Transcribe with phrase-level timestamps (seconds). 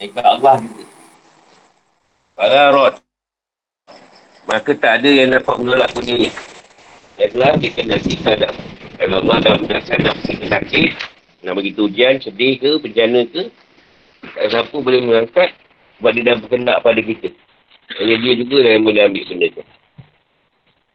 [0.00, 0.84] Dekat Allah juga.
[2.32, 2.94] Para rot.
[4.48, 6.32] Maka tak ada yang dapat menolak dunia.
[7.20, 8.56] Yang telah dikenali kadang.
[8.96, 10.90] Kalau Allah dah menjelaskan nak pergi sakit,
[11.44, 13.42] nak bagi ujian, sedih ke, bencana ke,
[14.24, 15.52] tak siapa boleh mengangkat
[16.00, 17.28] sebab dia dah berkendak pada kita.
[18.00, 19.62] Hanya dia juga yang boleh ambil benda tu.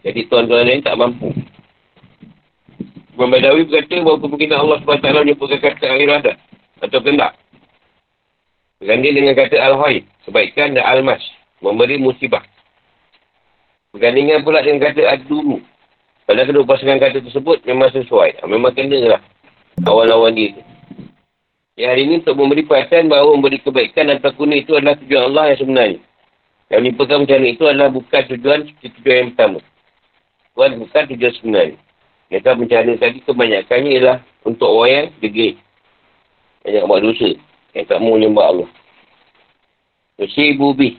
[0.06, 1.30] Jadi tuan-tuan lain tak mampu.
[3.14, 6.36] Imam Badawi berkata bahawa kemungkinan Allah SWT menyebutkan kata al-iradah
[6.84, 7.32] atau kendak.
[8.82, 11.24] Berganti dengan kata al-hayy, sebaikan dan al-mas,
[11.64, 12.44] memberi musibah.
[13.96, 15.64] Bergandingan pula dengan kata ad-dumu.
[16.28, 18.44] Padahal kedua pasangan kata tersebut memang sesuai.
[18.50, 19.22] Memang kena lah
[19.86, 20.62] awal-awal dia tu.
[21.76, 25.44] Ya, hari ini untuk memberi perhatian bahawa memberi kebaikan dan takuna itu adalah tujuan Allah
[25.52, 26.00] yang sebenarnya.
[26.72, 29.60] Yang menipukan macam itu adalah bukan tujuan tujuan yang pertama.
[30.56, 31.78] Tuhan bukan tujuan sebenarnya.
[32.32, 35.54] Yang kan bencana tadi kebanyakannya ialah untuk orang yang degil.
[36.64, 37.30] Banyak buat dosa.
[37.76, 38.70] Yang tak mau menyembah Allah.
[40.16, 40.96] Dosa ibu bi.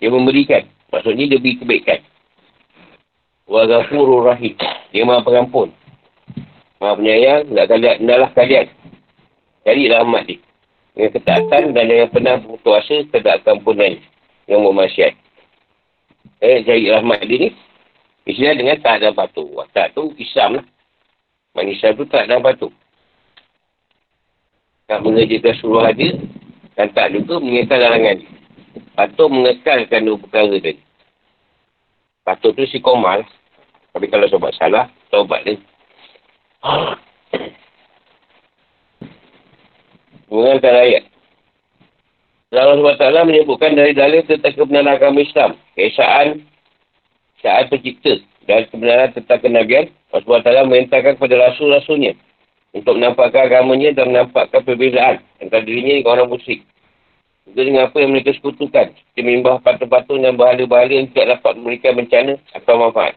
[0.00, 0.64] Dia memberikan.
[0.88, 2.00] Maksudnya dia beri kebaikan.
[3.44, 4.56] Wa ghafurur rahim.
[4.88, 5.68] Dia maha pengampun.
[6.80, 7.52] Maha penyayang.
[7.52, 7.96] Tak kalian.
[8.00, 8.66] Hendaklah kalian.
[9.68, 10.40] Cari rahmat dia.
[10.96, 14.00] Dengan ketaatan dan dengan pernah berkuasa terhadap kampunan
[14.48, 15.14] yang bermasyarakat.
[16.40, 17.50] Eh, cari rahmat dia ni.
[18.24, 19.60] Istilah dengan tak dan patuh.
[19.76, 20.66] Tak tu Islam lah.
[21.52, 22.72] Manusia tu tak dan patuh.
[24.90, 26.18] Tak mengerjakan suruh dia.
[26.74, 28.30] Dan tak juga mengekalkan larangan dia.
[28.98, 30.82] Patuh mengekalkan dua perkara tadi.
[32.26, 33.22] Patuh tu si komal.
[33.94, 35.62] Tapi kalau sobat salah, sobat dia.
[40.26, 41.04] Mengenalkan ayat.
[42.50, 45.54] Allah SWT menyebutkan dari dalil tentang kebenaran agama Islam.
[45.78, 46.42] Keesaan
[47.38, 48.18] saat pencipta
[48.50, 52.18] dan kebenaran tentang kenabian, Allah SWT merintahkan kepada rasul-rasulnya
[52.70, 56.62] untuk menampakkan agamanya dan menampakkan perbezaan antara dirinya dengan orang musyrik.
[57.50, 61.92] Juga dengan apa yang mereka sekutukan, seperti menyembah patung-patung dan bahala-bahala yang tidak dapat memberikan
[61.98, 63.14] bencana atau manfaat.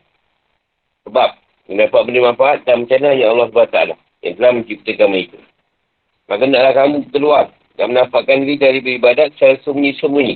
[1.06, 1.30] Sebab,
[1.70, 3.78] yang dapat beri manfaat dan bencana hanya Allah SWT
[4.26, 5.40] yang telah menciptakan mereka.
[6.32, 10.36] Maka naklah kamu keluar dan menampakkan diri dari beribadat secara sembunyi-sembunyi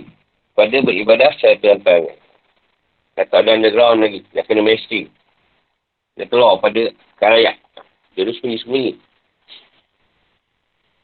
[0.54, 2.18] pada beribadah secara terang-terangan.
[3.18, 4.22] Kata ada underground lagi.
[4.30, 5.10] Dia kena mainstream.
[6.20, 7.58] Dia keluar pada karayak.
[8.14, 9.07] Tu sembunyi-sembunyi.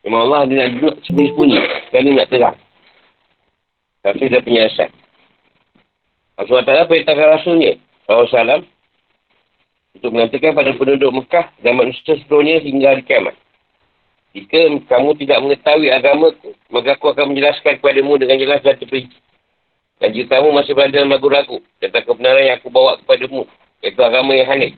[0.03, 1.59] Memang Allah dia nak duduk sembunyi-sembunyi.
[1.89, 2.57] Kerana nak terang.
[4.03, 4.91] Tapi dia punya asal.
[6.35, 7.79] Allah Ta'ala perintahkan Rasulnya.
[8.27, 8.67] Salam.
[9.95, 13.37] Untuk mengatakan pada penduduk Mekah dan manusia seluruhnya hingga hari kiamat.
[14.33, 16.33] Jika kamu tidak mengetahui agama,
[16.73, 19.15] maka aku akan menjelaskan kepadamu dengan jelas dan terperinci.
[20.01, 23.45] Dan jika kamu masih berada dalam ragu-ragu tentang kebenaran yang aku bawa kepadamu,
[23.85, 24.73] iaitu agama yang hanif,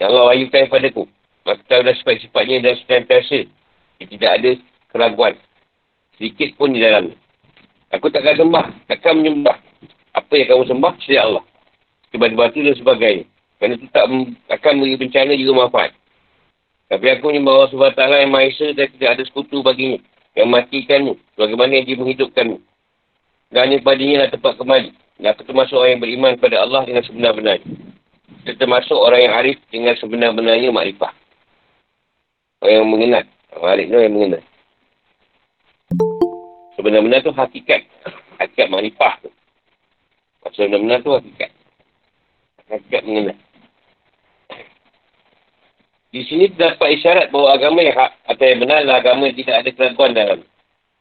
[0.00, 1.04] yang Allah wahyukan kepadaku,
[1.44, 3.38] maka tahu dah sifat-sifatnya dan senantiasa
[4.08, 4.50] tidak ada
[4.92, 5.34] keraguan.
[6.16, 7.16] Sedikit pun di dalamnya.
[7.90, 9.58] Aku takkan sembah, takkan menyembah.
[10.14, 11.44] Apa yang kamu sembah, setiap Allah.
[12.14, 13.24] Sebab batu dan sebagainya.
[13.58, 14.04] Kerana itu tak
[14.48, 15.92] akan beri bencana juga manfaat.
[16.90, 19.98] Tapi aku menyembah Allah SWT yang Maha Esa dan tidak ada sekutu baginya.
[20.34, 21.14] Yang matikanmu.
[21.38, 22.58] Bagaimana yang dia menghidupkanmu.
[23.50, 24.90] Dan hanya padanya lah tempat kembali.
[25.18, 27.66] Dan aku termasuk orang yang beriman kepada Allah dengan sebenar-benarnya.
[28.42, 31.12] Kita termasuk orang yang arif dengan sebenar-benarnya makrifah.
[32.62, 33.24] Orang yang mengenal.
[33.58, 34.42] Arif tu yang mengenal.
[36.78, 37.82] Sebenar-benar tu hakikat.
[38.38, 39.30] Hakikat makrifah tu.
[40.54, 41.50] Sebenar-benar tu hakikat.
[42.70, 43.36] Hakikat mengenal.
[46.10, 49.56] Di sini terdapat isyarat bahawa agama yang hak atau yang benar adalah agama yang tidak
[49.62, 50.40] ada keraguan dalam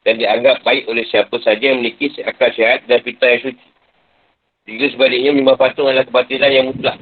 [0.06, 3.68] dan dianggap baik oleh siapa saja yang memiliki akal sihat dan fitrah yang suci.
[4.70, 6.98] Jika sebaliknya, menyembah patung adalah kebatilan yang mutlak.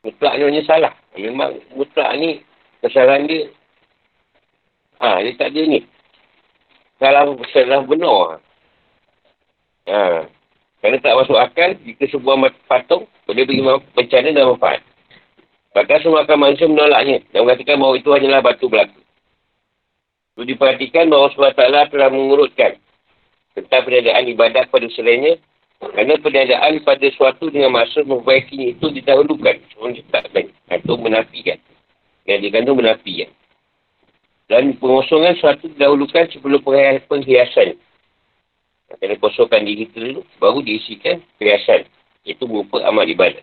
[0.00, 0.92] Mutlak ni salah.
[1.20, 2.40] Memang mutlak ni,
[2.84, 3.48] kesalahan dia,
[5.00, 5.80] ha, dia tak ada ni.
[7.00, 8.44] Salah, salah benar.
[9.88, 10.28] Ha.
[10.84, 13.64] Kerana tak masuk akal, jika sebuah patung boleh beri
[13.96, 14.84] bencana dan manfaat.
[15.74, 19.00] Bahkan semua akan manusia menolaknya dan mengatakan bahawa itu hanyalah batu belaka.
[20.36, 22.78] Perlu diperhatikan bahawa SWT telah mengurutkan
[23.58, 25.38] tentang peniadaan ibadat pada selainnya
[25.82, 31.58] kerana peniadaan pada suatu dengan maksud memperbaikinya itu didahulukan sebelum ditetapkan atau menafikan.
[32.24, 33.30] Yang dikandung menafikan.
[34.48, 36.60] Dan pengosongan suatu didahulukan sebelum
[37.08, 37.80] penghiasan.
[39.00, 41.88] Kena kosongkan diri dulu, baru diisikan perhiasan.
[42.24, 43.42] Itu berupa amal ibadat.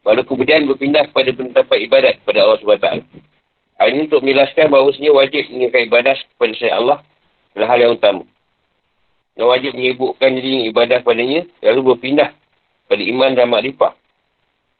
[0.00, 2.88] Lalu kemudian berpindah kepada penetapan ibadat kepada Allah SWT.
[3.80, 6.98] Hal ini untuk menjelaskan bahawa sebenarnya wajib mengingatkan ibadah kepada saya Allah
[7.52, 8.22] adalah hal yang utama.
[9.36, 12.32] Dan wajib menyebutkan diri ibadah padanya lalu berpindah
[12.88, 13.92] pada iman dan makrifah.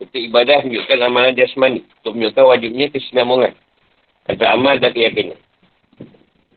[0.01, 3.53] Untuk ibadah menunjukkan amalan jasmani untuk menunjukkan wajibnya kesinambungan
[4.25, 5.37] antara amal dan keyakinan.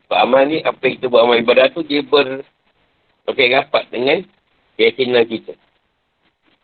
[0.04, 2.44] Sebab amal ni, apa yang kita buat amal ibadah tu, dia ber...
[3.24, 4.20] Pakai rapat dengan
[4.76, 5.56] keyakinan kita.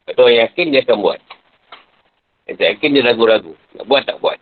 [0.05, 1.21] Kalau orang yakin, dia akan buat.
[2.44, 3.53] Yang tak yakin, dia ragu-ragu.
[3.81, 4.37] Nak buat, tak buat.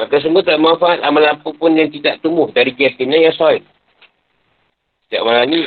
[0.00, 3.60] Maka semua tak manfaat amal apa pun yang tidak tumbuh dari keyakinan yang soal.
[5.04, 5.60] Setiap malam ni,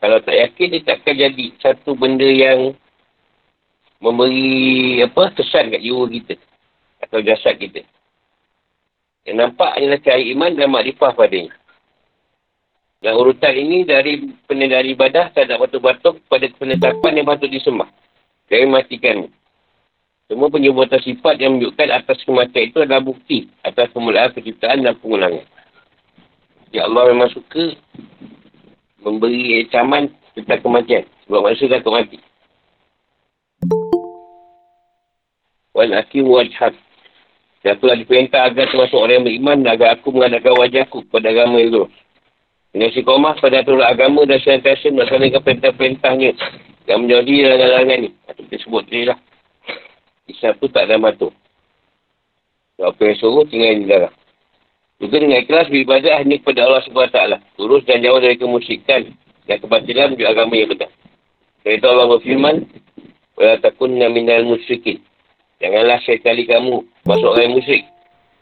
[0.00, 2.72] kalau tak yakin, dia takkan jadi satu benda yang
[4.04, 6.36] memberi apa kesan kat jiwa kita.
[7.00, 7.80] Atau jasad kita.
[9.24, 11.56] Yang nampak adalah cahaya iman dan makrifah padanya.
[13.00, 17.88] Dan urutan ini dari penedari ibadah terhadap batu-batu pada penetapan yang patut disembah.
[18.48, 19.28] Dari matikan.
[20.24, 25.44] Semua penyebutan sifat yang menunjukkan atas kematian itu adalah bukti atas pemulaan penciptaan dan pengulangan.
[26.72, 27.76] Ya Allah memang suka
[29.04, 31.04] memberi ancaman tentang kematian.
[31.28, 32.16] Sebab manusia dah mati.
[35.74, 36.78] Wal akim wajhad
[37.64, 41.56] dan aku telah diperintah agar termasuk orang yang beriman agar aku mengadakan wajahku kepada agama
[41.64, 41.88] itu.
[42.76, 46.30] Dengan si komah pada aturan agama dan senantiasa melaksanakan perintah-perintahnya
[46.84, 48.10] yang menjadi larangan-larangan ni.
[48.12, 49.18] Itu kita sebut tadi lah.
[50.28, 51.32] Islam tu tak ada matu.
[52.76, 54.12] Apa yang suruh tinggal di darah.
[55.00, 57.18] Juga dengan ikhlas beribadah hanya kepada Allah SWT.
[57.56, 59.08] Lurus dan jauh dari kemusyrikan
[59.48, 60.90] dan kebatilan menuju agama yang benar.
[61.64, 62.56] Kerana Allah berfirman,
[63.40, 65.00] Wala takunna minal musyrikin.
[65.62, 67.84] Janganlah sekali kamu masuk orang yang musyrik.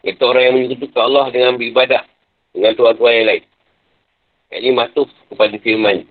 [0.03, 2.03] Itu orang yang menyekutukan Allah dengan beribadah.
[2.53, 3.43] Dengan tuan-tuan yang lain.
[4.51, 6.05] Yang ini matuf kepada firman.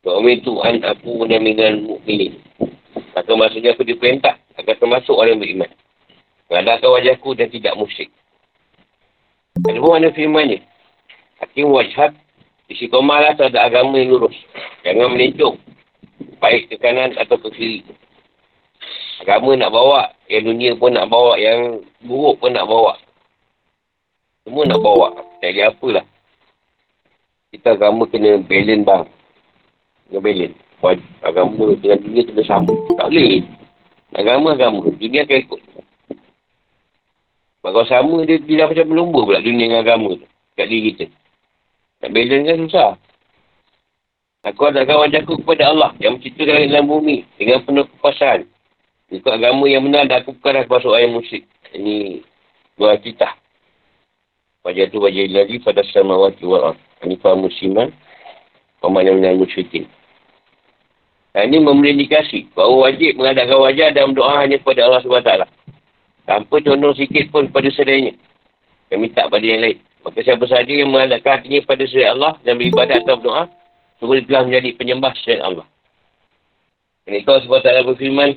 [0.00, 2.38] Suami itu an aku dan minal mu'minin.
[3.12, 5.70] Maka maksudnya aku diperintah agar termasuk orang yang beriman.
[6.48, 8.08] Mengadakan wajahku dan tidak musyrik.
[9.68, 10.62] Ada pun mana firmannya.
[11.42, 12.14] Hakim wajhat.
[12.68, 14.36] Isi terhadap agama yang lurus.
[14.84, 15.56] Jangan melencong.
[16.38, 17.80] Baik ke kanan atau ke kiri.
[19.18, 20.00] Agama nak bawa.
[20.30, 21.34] Yang dunia pun nak bawa.
[21.38, 22.94] Yang buruk pun nak bawa.
[24.46, 25.08] Semua nak bawa.
[25.42, 26.06] Jadi apalah.
[27.48, 29.04] Kita agama kena balance bang.
[30.08, 30.56] Kena balance.
[31.26, 32.72] Agama dengan dunia kena sama.
[32.94, 33.42] Tak boleh.
[34.14, 34.88] Agama, agama.
[34.94, 35.60] Dunia akan ikut.
[37.58, 40.26] Kalau sama, dia tidak macam berlumba pula dunia dengan agama tu.
[40.56, 41.06] Kat diri kita.
[42.00, 42.90] Nak balance kan susah.
[44.46, 48.46] Aku adakan wajahku kepada Allah yang menciptakan dalam bumi dengan penuh kepuasan.
[49.08, 51.48] Ikut agama yang benar dan aku bukanlah masuk ayam musyrik.
[51.72, 52.20] Ini
[52.76, 53.32] dua kita.
[54.68, 56.76] Wajah tu wajah lagi pada sama wajah wa'ad.
[57.08, 57.88] Ini faham musliman.
[58.84, 59.88] Pemana minal musyrikin.
[61.32, 65.32] Dan ini memberi indikasi bahawa wajib mengadakan wajah dan berdoa hanya kepada Allah SWT.
[66.28, 68.12] Tanpa condong sikit pun pada selainnya.
[68.92, 69.78] Yang minta pada yang lain.
[70.04, 73.44] Maka siapa sahaja yang mengadakan hatinya pada selain Allah dan beribadat atau berdoa,
[73.98, 75.66] semua telah menjadi penyembah selain Allah.
[77.08, 78.36] Ini kau sebab tak berfirman,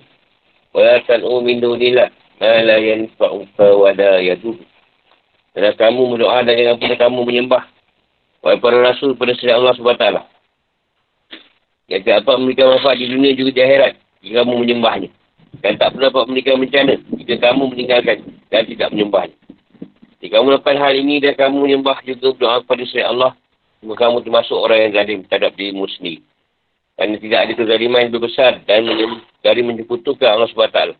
[0.71, 2.09] Wala tan'u min dunillah.
[2.39, 4.57] Ma la yanfa'uka wa la yadud.
[5.51, 7.63] Dan kamu berdoa dan jangan pernah kamu menyembah.
[8.41, 10.06] Wahai para rasul pada sisi Allah SWT.
[11.91, 13.94] Yang tak dapat memberikan manfaat di dunia juga di akhirat.
[14.23, 15.09] Jika kamu menyembahnya.
[15.59, 16.94] Dan tak pernah dapat memberikan bencana.
[17.19, 19.38] Jika kamu meninggalkan dan tidak menyembahnya.
[20.23, 23.35] Jika kamu lepas hal ini dan kamu menyembah juga berdoa kepada sisi Allah.
[23.83, 26.23] Maka kamu termasuk orang yang zalim terhadap dirimu sendiri.
[27.01, 28.86] Kerana tidak ada kezaliman yang lebih besar dan
[29.42, 30.94] dari menyekutukan Allah SWT.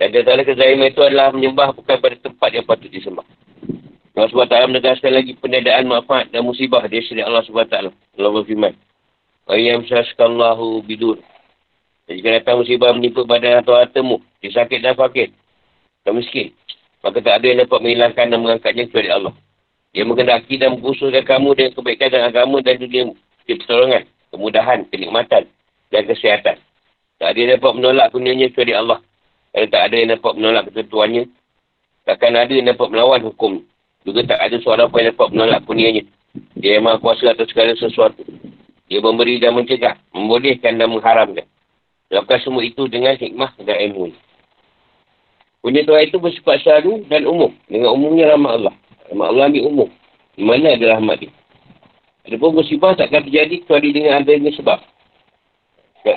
[0.00, 3.20] Dan di antara kezaliman itu adalah menyembah bukan pada tempat yang patut disembah.
[4.16, 7.68] Allah SWT menegaskan lagi penedaan manfaat dan musibah di sini Allah SWT.
[7.68, 8.72] Allah berfirman.
[9.52, 11.20] Yang syaskallahu bidur.
[12.08, 15.36] Jika datang musibah menimpa badan atau hartamu, dia sakit dan fakir,
[16.00, 16.56] dan miskin,
[17.04, 19.34] maka tak ada yang dapat menghilangkan dan mengangkatnya kecuali Allah.
[19.92, 23.12] Dia mengendaki dan mengkhususkan kamu dengan kebaikan dan agama dan dunia
[23.44, 25.48] pertolongan kemudahan, kenikmatan
[25.90, 26.56] dan kesihatan.
[27.16, 29.00] Tak ada yang dapat menolak kurnianya kecuali Allah.
[29.56, 31.24] Kalau tak ada yang dapat menolak ketentuannya,
[32.04, 33.64] takkan ada yang dapat melawan hukum.
[34.04, 36.04] Juga tak ada seorang pun yang dapat menolak kurnianya.
[36.60, 38.20] Dia yang maha kuasa atas segala sesuatu.
[38.86, 41.48] Dia memberi dan mencegah, membolehkan dan mengharamkan.
[42.12, 44.14] Lakukan semua itu dengan hikmah dan ilmu.
[45.58, 47.50] Punya Tuhan itu bersifat selalu dan umum.
[47.66, 48.74] Dengan umumnya rahmat Allah.
[49.10, 49.90] Rahmat Allah ni umum.
[50.38, 51.32] Di mana ada rahmat dia?
[52.26, 54.82] Ada pun musibah takkan terjadi kecuali dengan adanya sebab.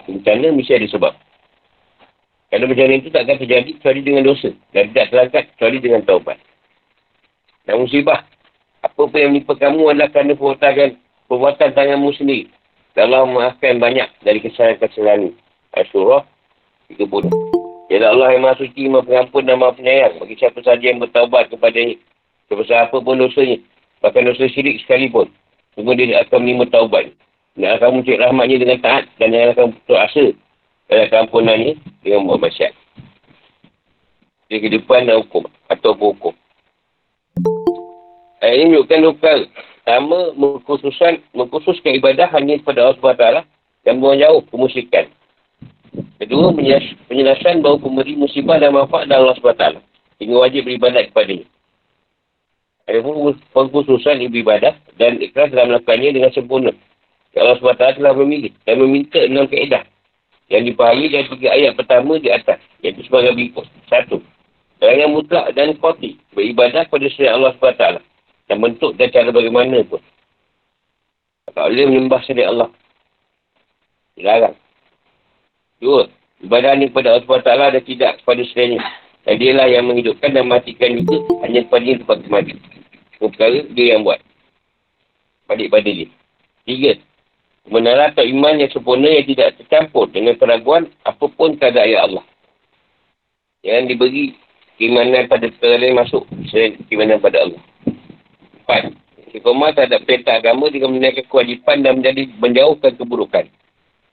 [0.10, 1.13] Bencana mesti ada sebab.
[2.50, 4.50] Kalau bencana itu takkan terjadi kecuali dengan dosa.
[4.74, 6.42] Dan tidak terangkat kecuali dengan taubat.
[7.70, 8.25] Dan musibah.
[8.82, 10.98] Apa pun yang menimpa kamu adalah kerana perbuatan,
[11.30, 12.50] perbuatan tanganmu sendiri.
[12.98, 15.34] Allah maafkan banyak dari kesalahan-kesalahan ini.
[15.78, 16.25] Al-Surah
[16.92, 17.30] 30.
[17.89, 20.18] Ya Allah yang maha suci, maha pengampun dan maha penyayang.
[20.18, 22.01] Bagi siapa sahaja yang bertaubat kepada ini.
[22.50, 23.62] Sebesar apa pun dosanya.
[24.01, 25.30] Bahkan dosa syirik sekalipun.
[25.79, 27.07] Semua dia akan menerima taubat.
[27.55, 29.07] Dan akan mencari rahmatnya dengan taat.
[29.15, 30.25] Dan yang akan putus asa.
[30.91, 32.75] Akan ampunannya dengan buat masyarakat.
[34.51, 35.48] Di kehidupan dan hukum.
[35.71, 36.36] Atau hukum.
[38.43, 39.15] Ayat ini menunjukkan dua.
[39.88, 43.25] Pertama, mengkhususkan, mengkhususkan ibadah hanya kepada Allah SWT
[43.88, 45.07] dan buang jauh kemusyrikan.
[46.19, 46.51] Kedua,
[47.07, 49.65] penjelasan bahawa pemberi musibah dan manfaat dari Allah SWT.
[50.19, 51.39] Hingga wajib beribadat kepada
[52.89, 56.74] Ada pun pengkhususan ibadah dan ikhlas dalam melakukannya dengan sempurna.
[57.38, 59.86] Allah SWT telah memilih dan meminta enam keedah
[60.50, 62.58] yang dipahami dari tiga ayat pertama di atas.
[62.81, 63.69] Iaitu sebagai berikut.
[63.86, 64.17] Satu.
[64.81, 67.86] Yang mutlak dan koti beribadah kepada selain Allah SWT
[68.50, 70.01] dan bentuk dan cara bagaimana pun.
[71.53, 72.69] Tak boleh menyembah selain Allah.
[74.17, 74.58] Dilarang.
[75.77, 76.10] Dua.
[76.41, 78.81] Ibadah ni kepada Allah SWT dan tidak kepada selainnya.
[79.27, 82.17] Dan dia lah yang menghidupkan dan matikan juga hanya kepada dia tempat
[83.20, 83.36] kemati.
[83.36, 84.20] Perkara dia yang buat.
[85.48, 86.08] Balik pada dia.
[86.64, 86.94] Tiga.
[87.68, 92.26] Kebenaran atau iman yang sempurna yang tidak tercampur dengan keraguan apapun keadaan ayat Allah.
[93.62, 94.24] Yang diberi
[94.80, 97.62] keimanan pada perkara lain masuk selain keimanan pada Allah.
[98.64, 98.96] Empat.
[99.30, 103.46] Istiqomah terhadap perintah agama dengan meninggalkan kewajipan dan menjadi menjauhkan keburukan.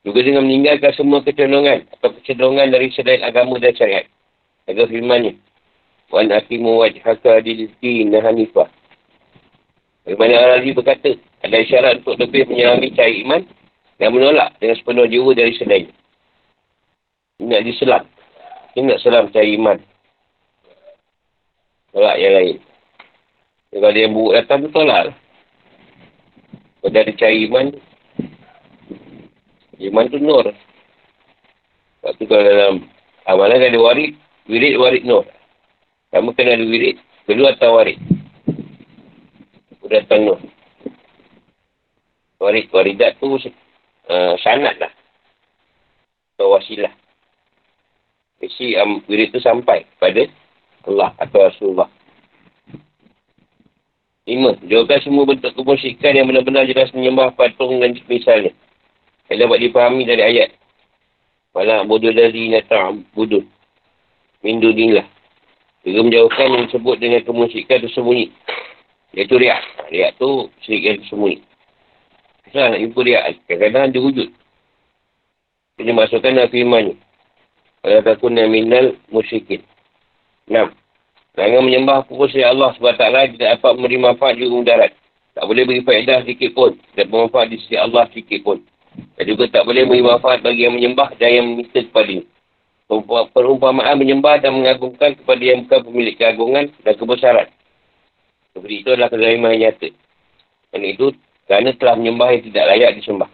[0.04, 4.04] Juga dengan meninggalkan semua kecenderungan atau kecenderungan dari selain agama dan syariat.
[4.68, 5.40] Agar firmannya.
[6.12, 8.68] Wan akimu wajhaka dilizki nahanifah.
[10.06, 11.10] Bagaimana Al-Razi berkata,
[11.42, 13.42] ada isyarat untuk lebih menyelami cahaya iman
[13.98, 15.90] dan menolak dengan sepenuh jiwa dari selain.
[17.42, 18.04] Ini nak diselam.
[18.78, 19.78] Ini nak selam cahaya iman.
[21.90, 22.56] Tolak yang lain.
[23.74, 25.16] Kalau dia yang buruk datang tu tolak lah.
[26.78, 27.66] Kalau dia ada cari iman,
[29.90, 30.46] iman tu nur.
[31.98, 32.74] Sebab tu kalau dalam
[33.26, 34.14] amalan ada warid,
[34.46, 35.26] wirid warid nur.
[36.14, 36.94] Kamu kena ada wirid,
[37.26, 37.98] kedua atau warid.
[39.86, 40.42] Sudah datang nur.
[42.42, 44.90] Warid, waridat tu uh, sanat lah.
[46.34, 46.90] Atau wasilah.
[48.42, 50.26] Isi um, wirid tu sampai pada
[50.90, 51.86] Allah atau Rasulullah.
[54.26, 58.50] Lima, jauhkan semua bentuk kemusyikan yang benar-benar jelas menyembah patung dan misalnya.
[59.30, 60.50] Yang dapat dipahami dari ayat.
[61.54, 63.46] Walau bodoh dari nata'am bodoh.
[64.42, 65.06] Mindu dinlah.
[65.86, 68.34] Juga menjauhkan yang disebut dengan kemusyikan tersembunyi.
[69.16, 69.64] Iaitu riak.
[69.88, 71.38] Riak tu syirik yang tersembunyi.
[72.52, 73.22] Kenapa nak jumpa riak?
[73.48, 74.28] Kadang-kadang dia wujud.
[75.80, 76.94] Dia masukkan dalam firmannya.
[77.80, 79.64] Kalau takut minal musyikin.
[80.46, 80.76] Enam.
[81.36, 84.92] Jangan menyembah pukul saya Allah SWT tidak dapat memberi manfaat juga mudarat.
[85.36, 86.80] Tak boleh beri faedah sedikit pun.
[86.96, 88.64] Dan bermanfaat di sisi Allah sedikit pun.
[89.20, 92.24] Dan juga tak boleh beri manfaat bagi yang menyembah dan yang meminta kepada.
[93.36, 97.48] Perumpamaan menyembah dan mengagungkan kepada yang bukan pemilik keagungan dan kebesaran.
[98.56, 99.92] Seperti itu adalah kezaliman yang nyata.
[100.72, 101.12] Dan itu
[101.44, 103.28] kerana telah menyembah yang tidak layak disembah.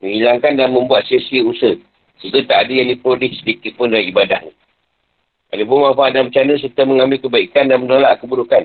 [0.00, 1.76] Menghilangkan dan membuat sia-sia usaha.
[2.24, 4.48] Itu tak ada yang diperoleh sedikit pun dari ibadahnya.
[5.52, 8.64] Ada pun manfaat dan bercanda serta mengambil kebaikan dan menolak keburukan.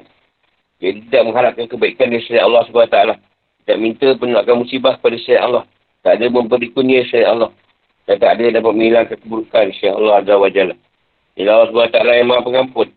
[0.79, 2.97] Jadi tidak mengharapkan kebaikan dari syariat Allah SWT.
[3.67, 5.63] Tidak minta penolakan musibah kepada syariat Allah.
[6.07, 7.51] Tak ada memberi kunia syariat Allah.
[8.07, 10.75] Dan tak ada yang dapat menghilangkan keburukan syariat Allah Jalla.
[11.35, 12.87] Ila Allah SWT yang maha pengampun.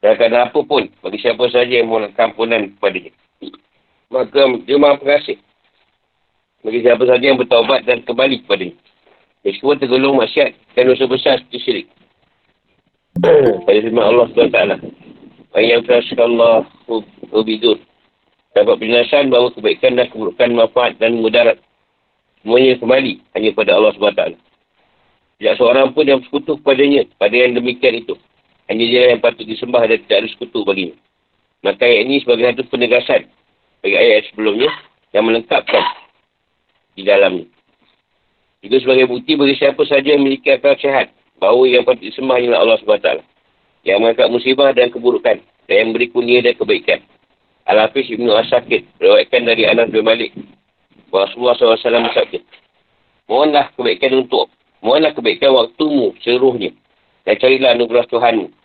[0.00, 3.12] Dan kadang apa pun bagi siapa saja yang mohon kampunan kepada dia.
[4.08, 5.36] Maka dia maha pengasih.
[6.64, 8.76] Bagi siapa saja yang bertaubat dan kembali kepada dia.
[9.44, 11.86] Meskipun tergolong masyarakat dan dosa besar seperti syirik.
[13.68, 14.60] pada firman Allah SWT.
[15.60, 16.64] Yang terasa Allah
[17.28, 17.76] berbidur.
[18.56, 21.60] Dapat penjelasan bahawa kebaikan dan keburukan manfaat dan mudarat.
[22.40, 24.22] Semuanya kembali hanya pada Allah SWT.
[25.40, 28.16] Tidak seorang pun yang bersekutu kepadanya pada yang demikian itu.
[28.70, 30.94] Hanya dia yang patut disembah dan tidak ada sekutu baginya.
[31.66, 33.26] Maka ayat ini sebagai satu penegasan
[33.82, 34.70] bagi ayat sebelumnya
[35.10, 35.82] yang melengkapkan
[36.94, 37.50] di dalamnya.
[38.62, 41.10] Itu sebagai bukti bagi siapa saja yang memiliki akal sehat
[41.42, 43.10] bahawa yang patut disembah ialah Allah SWT.
[43.82, 45.40] Yang mengangkat musibah dan keburukan.
[45.66, 47.00] Dan yang beri kunia dan kebaikan.
[47.64, 49.00] Al-Hafiz Ibn As-Sakit.
[49.00, 50.36] Berwaikan dari Anas bin Malik.
[51.08, 52.38] Rasulullah SAW bersabda.
[53.26, 54.52] Mohonlah kebaikan untuk.
[54.84, 56.76] Mohonlah kebaikan waktumu seluruhnya.
[57.24, 58.59] Dan carilah anugerah Tuhanmu.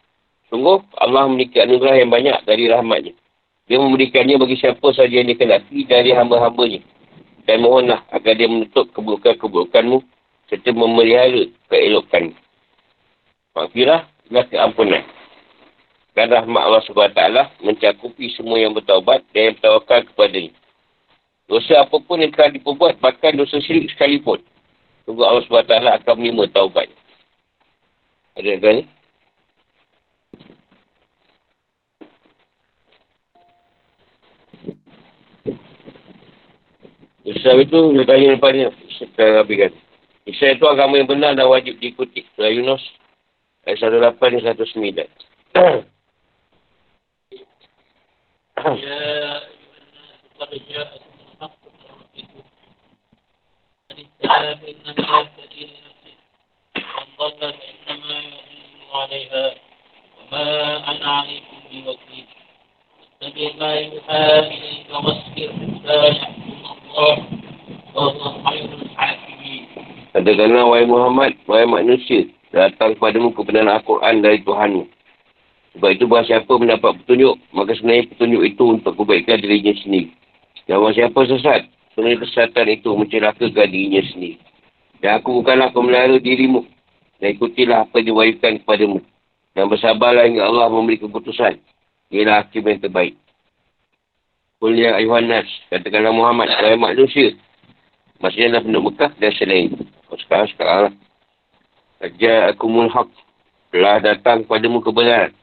[0.55, 3.11] Sungguh Allah memiliki anugerah yang banyak dari rahmatnya.
[3.67, 6.79] Dia memberikannya bagi siapa saja yang dikenali dari hamba-hambanya.
[7.43, 9.99] Dan mohonlah agar dia menutup keburukan-keburukanmu
[10.47, 12.39] serta memelihara keelokanmu.
[13.51, 15.03] Maghfirah adalah keampunan.
[16.15, 17.21] Dan rahmat Allah SWT
[17.59, 20.55] mencakupi semua yang bertaubat dan yang bertawakal kepada ini.
[21.51, 24.39] Dosa apapun yang telah diperbuat, bahkan dosa syirik sekalipun.
[25.03, 26.87] Tunggu Allah SWT akan menerima taubat.
[28.39, 28.83] Ada yang tanya?
[37.24, 38.64] Islam itu, dia tanya lepas ni.
[38.96, 39.72] Sekarang habiskan.
[40.24, 42.24] Islam itu agama yang benar dan wajib diikuti.
[42.36, 42.80] Surah Yunus
[43.68, 45.04] Ayat 108 dan 109.
[48.60, 52.42] يا أيها الناس قد جاءكم الحق من ربكم
[53.90, 56.14] من اتبع فإنما يهتدي لنفسه
[56.76, 59.54] ومن ضل فإنما يضل عليها
[60.16, 60.44] وما
[60.90, 62.26] أنا عليكم بوكيل
[63.22, 66.33] اتبع ما يوحى إليك واصبر حتى يحكم
[70.15, 72.23] Katakanlah, wahai Muhammad, wahai manusia,
[72.55, 74.87] datang kepadamu kebenaran Al-Quran dari Tuhanmu.
[75.75, 80.07] Sebab itu, bahawa siapa mendapat petunjuk, maka sebenarnya petunjuk itu untuk kebaikan dirinya sendiri.
[80.63, 81.61] Dan bahawa siapa sesat,
[81.91, 84.39] sebenarnya kesesatan itu mencelakakan dirinya sendiri.
[85.03, 86.63] Dan aku bukanlah pemelihara dirimu.
[87.19, 89.03] Dan ikutilah apa yang diwayukan kepadamu.
[89.51, 91.59] Dan bersabarlah hingga Allah memberi keputusan.
[92.15, 93.19] Ialah hakim yang terbaik.
[94.59, 95.47] Kuliah ayuhan nas.
[95.67, 97.35] Katakanlah Muhammad, wahai manusia.
[98.23, 99.69] Maksudnya adalah penduduk Mekah dan selain.
[100.07, 100.93] Oh, sekarang, sekarang lah.
[101.99, 103.09] Raja akumul haq.
[103.75, 105.35] Telah datang padamu kebenaran.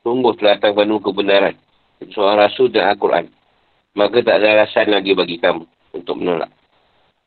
[0.00, 1.54] Sungguh telah datang padamu kebenaran.
[2.00, 3.28] Seorang rasul dan Al-Quran.
[3.96, 5.64] Maka tak ada alasan lagi bagi kamu
[5.96, 6.52] untuk menolak.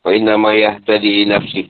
[0.06, 1.70] Nama ya tadi nafsi.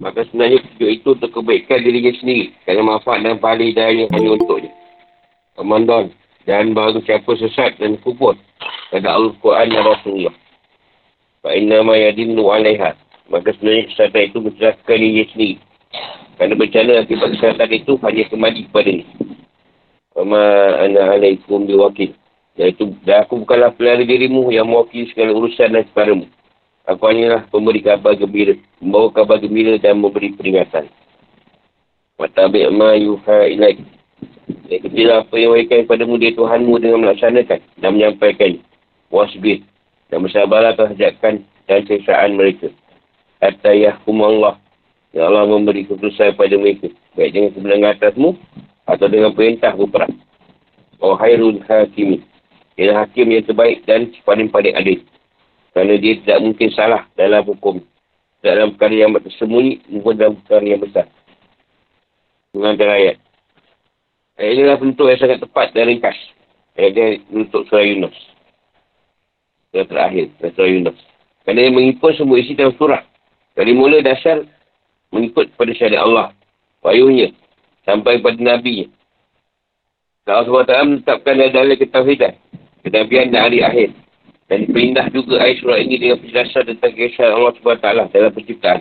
[0.00, 2.56] Maka sebenarnya tujuh itu untuk kebaikan dirinya sendiri.
[2.64, 4.72] Kerana manfaat dan pahala dari hanya untuknya.
[5.56, 6.16] Komandan.
[6.48, 8.36] Dan baru siapa sesat dan kubur.
[8.90, 10.34] Pada Al-Quran dan Rasulullah.
[11.44, 12.96] Fa'inama yadinnu alaiha.
[13.30, 15.56] Maka sebenarnya kesatuan itu mencerahkan diri sendiri.
[16.36, 19.04] Kerana bencana akibat kesatuan itu hanya kembali kepada ni.
[20.10, 20.44] Fama
[20.82, 22.12] ana alaikum biwakil.
[22.58, 26.26] Iaitu, dan aku bukanlah pelari dirimu yang mewakili segala urusan dan kepadamu.
[26.90, 28.58] Aku hanyalah pemberi kabar gembira.
[28.82, 30.90] Membawa kabar gembira dan memberi peringatan.
[32.18, 33.46] Watabi' ma yuha.
[34.70, 38.62] Ikutilah apa yang wajikan padamu dia Tuhanmu dengan melaksanakan dan menyampaikan.
[39.10, 39.66] Wasbih
[40.10, 42.70] dan bersabarlah terhadapkan dan sesaan mereka.
[43.42, 44.58] Hatta yahkum Allah.
[45.10, 46.86] Ya Allah memberi keputusan pada mereka.
[47.18, 48.38] Baik dengan kebenaran atasmu
[48.86, 50.14] atau dengan perintah berperang.
[51.02, 52.22] Oh hairul hakimi.
[52.78, 55.02] Ialah hakim yang terbaik dan paling-paling adil.
[55.74, 57.82] Kerana dia tidak mungkin salah dalam hukum.
[58.40, 61.06] Dalam perkara yang tersembunyi maupun dalam perkara yang besar.
[62.54, 63.16] Mengantar ayat.
[64.40, 66.16] Ayat ini adalah bentuk yang sangat tepat dan ringkas.
[66.80, 68.16] Ayat dia untuk surah Yunus
[69.70, 70.98] yang terakhir, Surah Yunus.
[71.46, 73.02] Kerana yang mengikut semua isi dalam surah.
[73.54, 74.42] Dari mula dasar,
[75.14, 76.34] mengikut pada syariat Allah.
[76.82, 77.34] Wayuhnya.
[77.86, 78.90] Sampai pada Nabi.
[80.30, 82.34] Allah SWT menetapkan dalam ketahuidan.
[82.86, 83.90] Kenabian dan hari akhir.
[84.46, 88.80] Dan diperindah juga ayat surah ini dengan penjelasan tentang kisah Allah SWT dalam penciptaan.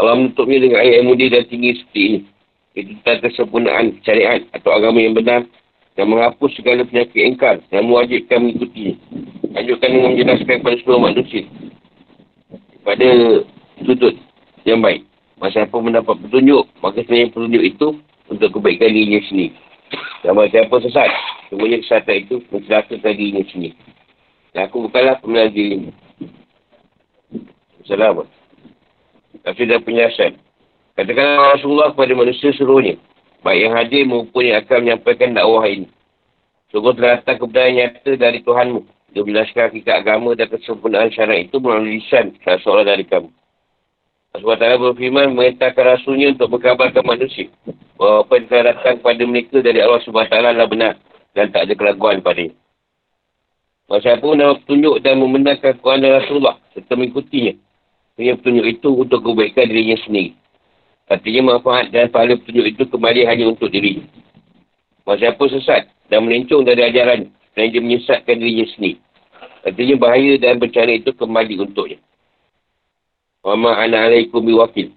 [0.00, 2.20] Allah menutupnya dengan ayat yang mudah dan tinggi seperti ini.
[2.74, 5.46] Tentang kesempurnaan syariat atau agama yang benar
[5.94, 8.98] dan menghapus segala penyakit engkar dan mewajibkan mengikutinya.
[9.54, 11.42] Lanjutkan dengan menjelaskan kepada seluruh manusia.
[12.82, 13.08] Pada
[13.86, 14.14] sudut
[14.66, 15.06] yang baik.
[15.38, 17.86] Masa apa mendapat petunjuk, maka sebenarnya petunjuk itu
[18.26, 19.54] untuk kebaikan dirinya sendiri.
[20.26, 21.10] Dan masa apa sesat,
[21.50, 23.78] semuanya kesatan itu mencelakakan dirinya sendiri.
[24.50, 25.90] Dan aku bukanlah pemenang dirimu.
[27.86, 28.30] Assalamualaikum.
[29.44, 30.32] Tapi dah penjelasan.
[30.94, 32.94] Katakanlah Rasulullah kepada manusia seluruhnya.
[33.42, 35.90] Baik yang hadir maupun yang akan menyampaikan dakwah ini.
[36.70, 38.80] Sungguh telah datang kebenaran nyata dari Tuhanmu.
[39.14, 43.30] Dia menjelaskan hakikat agama dan kesempurnaan syarat itu melalui lisan salah seorang dari kamu.
[44.34, 47.46] Allah SWT berfirman memerintahkan rasulnya untuk berkabarkan manusia.
[47.94, 50.94] Bahawa apa yang telah datang kepada mereka dari Allah SWT adalah benar.
[51.34, 52.54] Dan tak ada keraguan padanya.
[53.86, 57.54] Masa pun dalam petunjuk dan membenarkan Quran dan Rasulullah serta mengikutinya.
[58.18, 60.34] Punya petunjuk itu untuk kebaikan dirinya sendiri.
[61.04, 64.04] Artinya manfaat dan pahala petunjuk itu kembali hanya untuk diri.
[65.04, 68.96] Masa pun sesat dan melencong dari ajaran dan dia menyesatkan dirinya sendiri.
[69.64, 72.00] Artinya bahaya dan bencana itu kembali untuknya.
[73.44, 74.92] Wa ma'ana alaikum biwakil.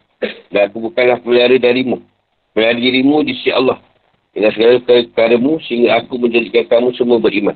[0.52, 2.00] Dan aku bukanlah pelihara darimu.
[2.56, 3.80] Pelihara dirimu di sisi Allah.
[4.32, 7.56] Dengan segala perkaramu sehingga aku menjadikan kamu semua beriman.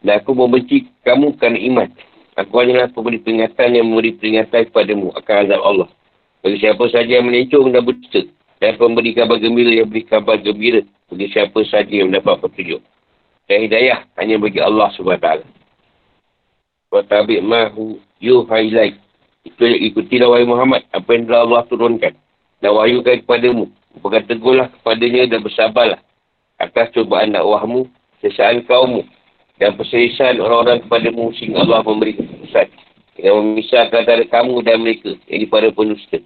[0.00, 1.88] Dan aku membenci kamu kerana iman.
[2.34, 5.88] Aku hanyalah pemberi peringatan yang memberi peringatan kepadamu akan azab Allah.
[6.44, 8.20] Bagi siapa saja yang melencong dan berdusta.
[8.60, 10.84] Dan pemberi kabar gembira yang beri kabar gembira.
[11.08, 12.84] Bagi siapa saja yang mendapat petunjuk.
[13.48, 15.28] Dan hidayah hanya bagi Allah SWT.
[16.92, 18.92] Wa tabi' mahu yuhailai.
[19.48, 20.84] Itu ikutilah wahai Muhammad.
[20.92, 22.12] Apa yang telah Allah turunkan.
[22.60, 23.72] Dan wahyukan kepadamu.
[24.04, 26.00] Bukan tegurlah kepadanya dan bersabarlah.
[26.60, 27.88] Atas cubaan dakwahmu.
[28.20, 29.00] Sesaan kaummu.
[29.56, 31.32] Dan perserisan orang-orang kepadamu.
[31.40, 32.68] Sehingga Allah memberi keputusan.
[33.16, 35.16] Dengan memisahkan antara kamu dan mereka.
[35.24, 36.20] Yang para penusta.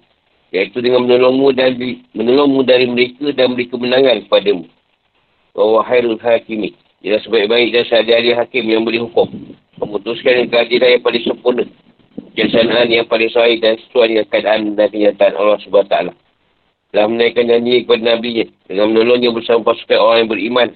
[0.49, 1.77] Iaitu dengan menolongmu dan
[2.17, 4.65] menolongmu dari mereka dan beri kemenangan kepadamu.
[5.53, 6.73] Bahawa khairul hakimi.
[7.05, 9.29] Ia sebaik-baik dan sehari-hari hakim yang beri hukum.
[9.79, 11.65] Memutuskan yang keadilan yang paling sempurna.
[12.33, 15.95] Kesanaan yang paling sahih dan sesuai dengan keadaan dan kenyataan Allah SWT.
[16.89, 20.69] Telah menaikkan janji kepada Nabi nya dengan menolongnya bersama pasukan orang yang beriman.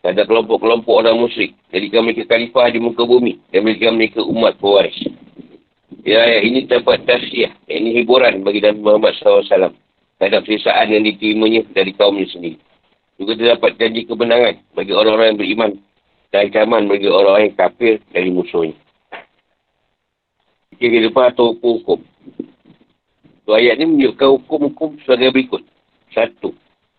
[0.00, 1.52] Ada kelompok-kelompok orang musyrik.
[1.68, 3.36] Jadikan mereka khalifah di muka bumi.
[3.52, 4.96] Dan mereka mereka umat pewaris.
[6.04, 7.52] Ya, ayat ini terdapat tasyiah.
[7.64, 9.72] Ini hiburan bagi Nabi Muhammad SAW.
[10.18, 12.58] Terhadap sisaan yang diterimanya dari kaumnya sendiri.
[13.16, 15.70] Juga terdapat janji kebenangan bagi orang-orang yang beriman.
[16.28, 18.76] Dan ancaman bagi orang-orang yang kafir dari musuhnya.
[20.78, 22.04] Kira depan atau hukum-hukum.
[23.48, 25.64] So, ayat ini menunjukkan hukum-hukum sebagai berikut.
[26.12, 26.52] Satu.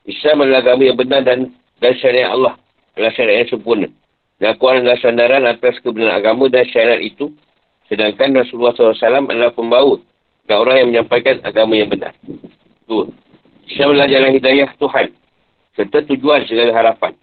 [0.10, 2.60] Islam adalah agama yang benar dan dan syariat Allah
[2.97, 3.88] adalah syariat yang sempurna.
[4.41, 7.32] Dan Al-Quran adalah sandaran atas kebenaran agama dan syariat itu.
[7.89, 9.97] Sedangkan Rasulullah SAW adalah pembawa
[10.45, 12.13] dan orang yang menyampaikan agama yang benar.
[12.86, 13.10] Dua.
[13.65, 15.08] Islam adalah jalan hidayah Tuhan.
[15.73, 17.13] Serta tujuan segala harapan.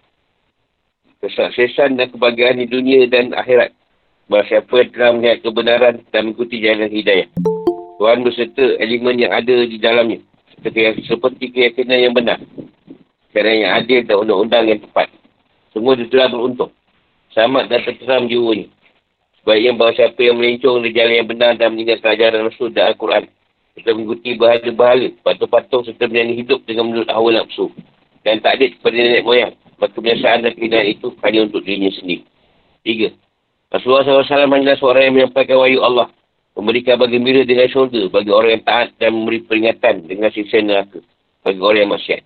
[1.23, 3.71] Kesuksesan dan kebahagiaan di dunia dan akhirat.
[4.27, 7.27] Bahawa siapa telah melihat kebenaran dan mengikuti jalan hidayah.
[7.97, 10.19] Tuhan berserta elemen yang ada di dalamnya.
[10.51, 12.39] Seperti, seperti keyakinan yang benar.
[13.31, 15.07] Cara yang adil dan undang-undang yang tepat.
[15.71, 16.71] Semua itu telah beruntung.
[17.31, 18.67] Selamat dan terkeram jiwanya.
[19.47, 23.31] Sebaiknya bahawa siapa yang melencong di jalan yang benar dan meninggalkan ajaran Rasul dan Al-Quran.
[23.79, 27.71] Serta mengikuti bahala-bahala, patung-patung serta menjalani hidup dengan menurut awal nafsu.
[28.27, 29.55] Dan tak ada kepada nenek moyang.
[29.79, 32.27] Maka kebiasaan dan keindahan itu hanya untuk dirinya sendiri.
[32.83, 33.15] Tiga.
[33.71, 36.11] Rasulullah SAW hanyalah seorang yang menyampaikan wahyu Allah
[36.51, 40.99] memberikan bagi gembira dengan syurga bagi orang yang taat dan memberi peringatan dengan sisa neraka
[41.47, 42.21] bagi orang yang maksiat.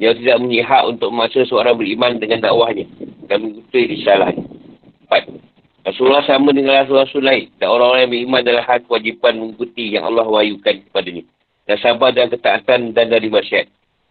[0.00, 2.88] Dia tidak mempunyai hak untuk memaksa seorang beriman dengan dakwahnya
[3.28, 4.48] dan mengikuti risalahnya.
[5.04, 5.44] Empat.
[5.84, 10.24] Rasulullah sama dengan Rasul-Rasul lain dan orang-orang yang beriman adalah hak kewajipan mengikuti yang Allah
[10.24, 11.24] wahyukan kepadanya.
[11.64, 13.68] Dan sabar dan ketaatan dan dari maksiat.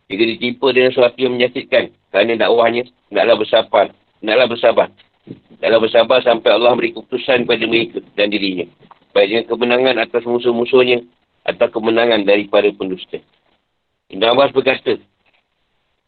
[0.10, 3.86] Jika ditimpa dengan sesuatu yang menyakitkan kerana dakwahnya, naklah bersabar.
[4.22, 4.88] Naklah bersabar.
[5.62, 8.66] Naklah bersabar sampai Allah beri keputusan kepada mereka dan dirinya
[9.14, 11.06] baik dengan kemenangan atas musuh-musuhnya
[11.46, 13.22] atau kemenangan daripada pendusta.
[14.10, 14.98] Ibn Abbas berkata,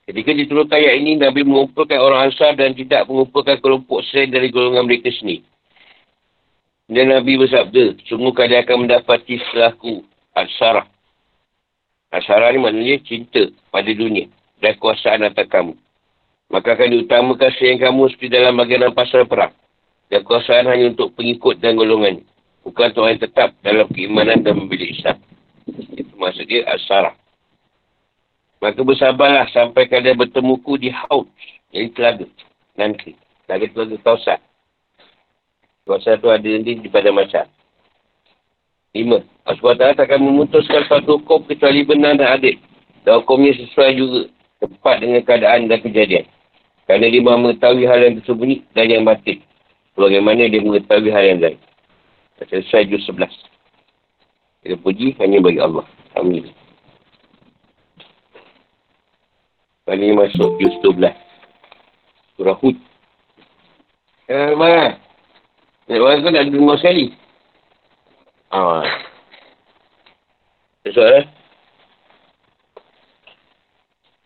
[0.09, 4.89] ketika diturunkan ayat ini, Nabi mengumpulkan orang Ansar dan tidak mengumpulkan kelompok selain dari golongan
[4.89, 5.45] mereka sendiri.
[6.85, 10.85] Dan Nabi bersabda, sungguh kalian akan mendapati selaku Ansarah.
[12.11, 15.73] Ansarah ni maknanya cinta pada dunia dan kuasaan atas kamu.
[16.51, 19.55] Maka akan diutamakan sayang kamu seperti dalam bagian pasal perang.
[20.11, 22.21] Dan kuasaan hanya untuk pengikut dan golongannya
[22.65, 25.21] bukan Tuhan yang tetap dalam keimanan dan membeli Islam.
[25.69, 27.13] Itu maksud dia asarah.
[28.57, 31.29] Maka bersabarlah sampai kalian bertemuku di haud.
[31.69, 32.25] Jadi telaga.
[32.73, 33.13] Nanti.
[33.45, 34.39] Telaga telaga kawasan.
[35.85, 37.45] Kawasan tu ada nanti di pada masa.
[38.97, 39.21] Lima.
[39.45, 42.57] Allah SWT akan memutuskan satu hukum kecuali benar dan adil.
[43.05, 44.21] Dan hukumnya sesuai juga.
[44.65, 46.25] Tepat dengan keadaan dan kejadian.
[46.89, 49.45] Kerana dia mengetahui hal yang tersembunyi dan yang batin.
[49.93, 51.59] Bagaimana dia mengetahui hal yang lain.
[52.41, 53.29] Selesai juz 11.
[54.65, 55.85] Kita puji hanya bagi Allah.
[56.17, 56.49] Amin.
[59.85, 61.13] Kali masuk juz 12.
[62.41, 62.73] Surah Hud.
[64.25, 65.04] Eh, mana?
[65.85, 67.13] Nek orang tu nak dengar sekali.
[68.49, 68.85] Ah.
[70.81, 71.25] Ada soalan?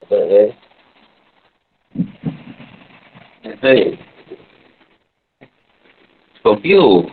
[0.10, 0.50] Eh?
[3.60, 4.00] Hey.
[6.40, 7.12] Scorpio.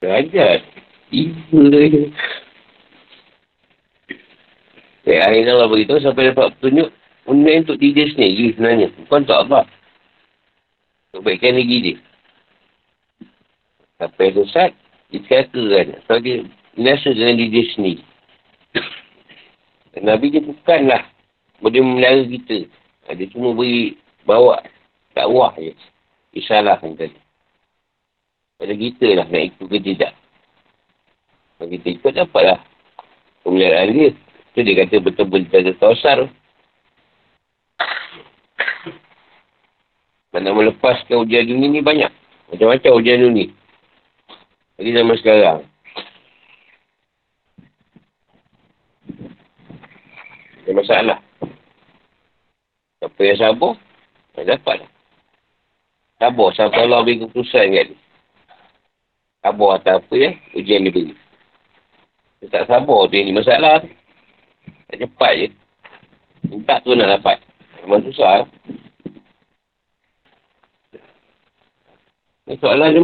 [0.00, 0.64] Derajat.
[1.12, 2.02] Tiba je.
[5.08, 6.88] Eh, akhirnya Allah beritahu sampai dapat petunjuk.
[7.28, 8.88] Benda untuk diri dia sendiri sebenarnya.
[9.04, 9.60] Bukan untuk apa.
[11.18, 11.96] Kebaikan diri dia.
[13.98, 14.70] Sampai sesat.
[15.10, 15.86] Dia kata kan.
[16.06, 16.46] Sebab dia
[16.78, 18.04] biasa dengan diri dia sendiri.
[20.06, 21.02] Nabi dia bukanlah.
[21.58, 22.70] Boleh memelihara kita.
[23.18, 24.62] Dia cuma beri bawa
[25.18, 25.74] dakwah je.
[26.30, 27.18] Disalahkan tadi.
[28.62, 30.14] Pada kita lah nak ikut ke tidak.
[31.58, 32.62] Kalau kita ikut dapatlah
[33.42, 34.10] pemeliharaan dia.
[34.54, 36.30] Itu dia kata betul-betul ada tausar.
[40.28, 42.12] Mana melepaskan ujian dunia ni banyak.
[42.52, 43.48] Macam-macam ujian dunia.
[44.76, 45.58] Lagi zaman sekarang.
[50.62, 51.18] Ada masalah.
[53.00, 53.72] Siapa yang sabar,
[54.36, 54.90] tak dapat lah.
[56.18, 57.98] Sabar sampai Allah beri keputusan kat dia.
[59.38, 61.14] Sabar atau apa ya, ujian dia beri.
[62.42, 63.80] Dia tak sabar dia ni masalah.
[64.92, 65.48] Tak cepat je.
[66.52, 67.40] Minta tu nak dapat.
[67.82, 68.44] Memang susah.
[72.48, 73.02] Ini soalan je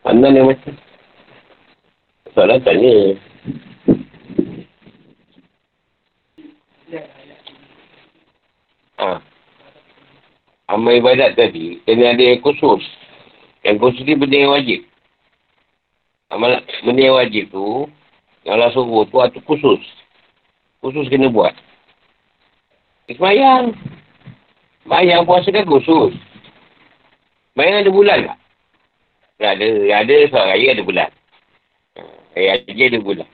[0.00, 0.72] Pandang yang macam.
[2.32, 2.94] Soalan tanya.
[8.96, 9.20] Ha.
[10.72, 12.80] Amal ibadat tadi, kena ada yang khusus.
[13.66, 14.80] Yang khusus ni benda yang wajib.
[16.32, 17.84] Amal benda yang wajib tu,
[18.48, 19.82] yang Allah suruh tu, tu khusus.
[20.80, 21.52] Khusus kena buat.
[23.12, 23.76] Semayang.
[24.86, 26.16] Bayang puasa kan khusus.
[27.56, 28.38] Bayang ada bulan tak?
[29.40, 29.68] Tak ada.
[29.88, 31.10] Yang ada soal raya ada bulan.
[32.36, 33.28] Raya haji ada bulan.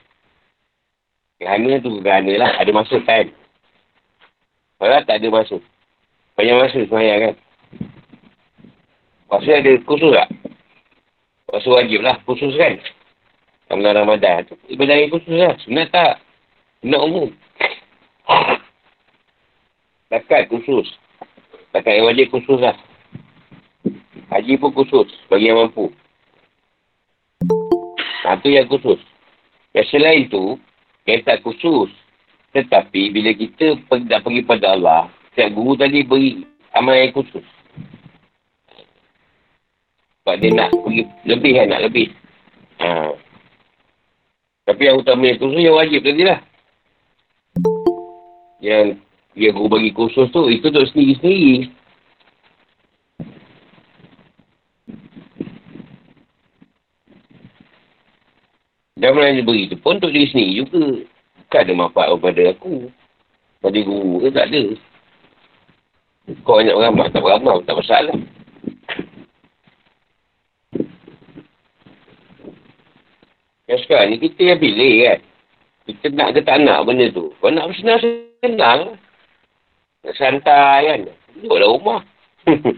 [1.43, 2.51] Kerana tu kerana lah.
[2.55, 3.27] Ada masuk kan.
[4.79, 5.61] Kalau tak ada masuk.
[6.39, 7.35] Banyak masuk semayang kan.
[9.27, 10.29] Puasa ada khusus tak?
[11.51, 12.15] Puasa wajib lah.
[12.23, 12.79] Khusus kan.
[13.75, 14.47] Bulan Ramadan.
[14.71, 15.51] Ibadah yang khusus lah.
[15.67, 16.23] Sunat tak?
[16.79, 17.29] Sunat umum.
[20.07, 20.87] Takat khusus.
[21.75, 22.77] Takat yang wajib khusus lah.
[24.33, 25.05] Haji pun khusus.
[25.29, 25.93] Bagi yang mampu.
[28.25, 28.97] Nah, tu yang khusus.
[29.77, 30.57] Yang selain tu,
[31.05, 31.93] yang tak khusus.
[32.53, 35.01] Tetapi bila kita pergi, pergi pada Allah,
[35.33, 36.41] setiap guru tadi beri
[36.73, 37.45] amal yang khusus.
[40.23, 42.07] Sebab dia nak pergi lebih kan, nak lebih.
[42.79, 43.11] Ha.
[44.63, 46.39] Tapi yang utama yang khusus yang wajib tadi lah.
[48.63, 51.82] Yang dia guru bagi khusus tu, itu untuk sendiri-sendiri.
[59.03, 61.03] Dan mana dia beri tu pun untuk diri sendiri juga.
[61.43, 62.87] Bukan ada manfaat kepada aku.
[63.59, 64.63] Pada guru ke tak ada.
[66.47, 68.15] Kau banyak beramal, tak beramal, tak masalah.
[73.67, 75.19] Yang sekarang ni kita yang pilih kan.
[75.83, 77.35] Kita nak ke tak nak benda tu.
[77.43, 78.95] Kau nak senang-senang.
[80.07, 81.11] Nak santai kan.
[81.35, 82.07] Duduklah rumah.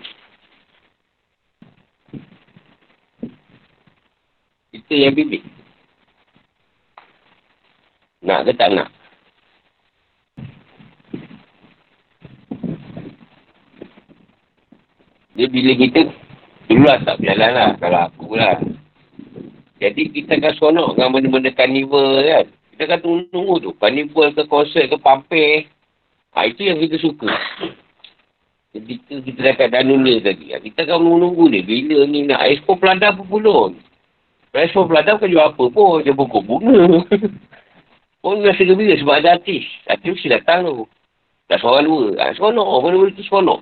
[4.74, 5.55] kita yang pilih.
[8.26, 8.90] Nak ke tak nak?
[15.38, 16.10] Dia bila kita
[16.66, 17.70] dulu lah tak berjalan lah.
[17.78, 18.58] Kalau aku lah.
[19.78, 22.46] Jadi kita akan sonok dengan benda-benda carnival kan.
[22.74, 23.72] Kita akan tunggu-tunggu tu.
[23.78, 25.70] Carnival ke konsert ke pampir.
[26.34, 27.30] Ha, itu yang kita suka.
[28.74, 30.56] Ketika kita dekat Danune tadi.
[30.56, 31.62] Kita akan menunggu ni.
[31.62, 33.72] Bila ni nak expo pelanda pun belum.
[34.56, 36.02] Expo pelanda bukan jual apa pun.
[36.02, 36.80] Dia pokok bunga.
[38.26, 39.62] pun rasa gembira sebab ada artis.
[39.86, 40.90] Artis mesti datang tu.
[41.46, 42.06] Tak seorang dua.
[42.18, 42.82] Ha, seronok.
[42.82, 43.62] Benda-benda tu seronok.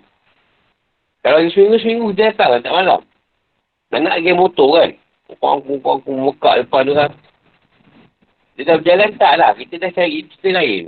[1.20, 3.04] Kalau seminggu-seminggu dia datang tak malam.
[3.92, 4.90] Nak nak game motor kan.
[5.36, 7.12] Kuang-kuang-kuang mekak depan tu kan.
[8.56, 9.52] Dia dah berjalan tak lah.
[9.52, 10.84] Kita dah cari cerita lain.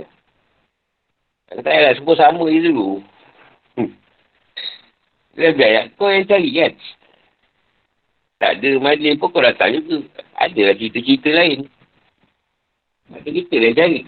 [1.52, 3.04] Tak payahlah semua sama je dulu.
[3.76, 3.92] Hmm.
[5.36, 6.72] Dia biar kau yang cari kan.
[8.40, 10.00] Tak ada majlis pun kau datang juga.
[10.40, 11.68] Ada lah cerita-cerita lain.
[13.12, 14.00] Ada kita dah cari.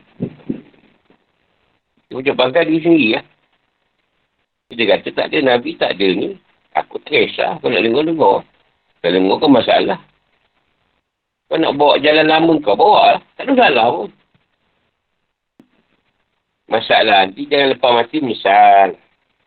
[2.08, 3.24] Dia macam bangga diri sendiri lah.
[4.68, 6.34] Dia kata tak ada Nabi tak ada ni.
[6.74, 7.56] Aku tres lah.
[7.62, 8.42] Kau nak dengar-dengar.
[9.00, 9.98] Kalau dengar kan masalah.
[11.48, 13.20] Kau nak bawa jalan lama kau, bawa lah.
[13.38, 14.08] Tak ada salah pun.
[16.68, 18.92] Masalah nanti jangan lepas mati misal.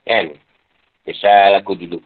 [0.07, 0.25] Kan?
[1.05, 2.01] Misal aku dulu.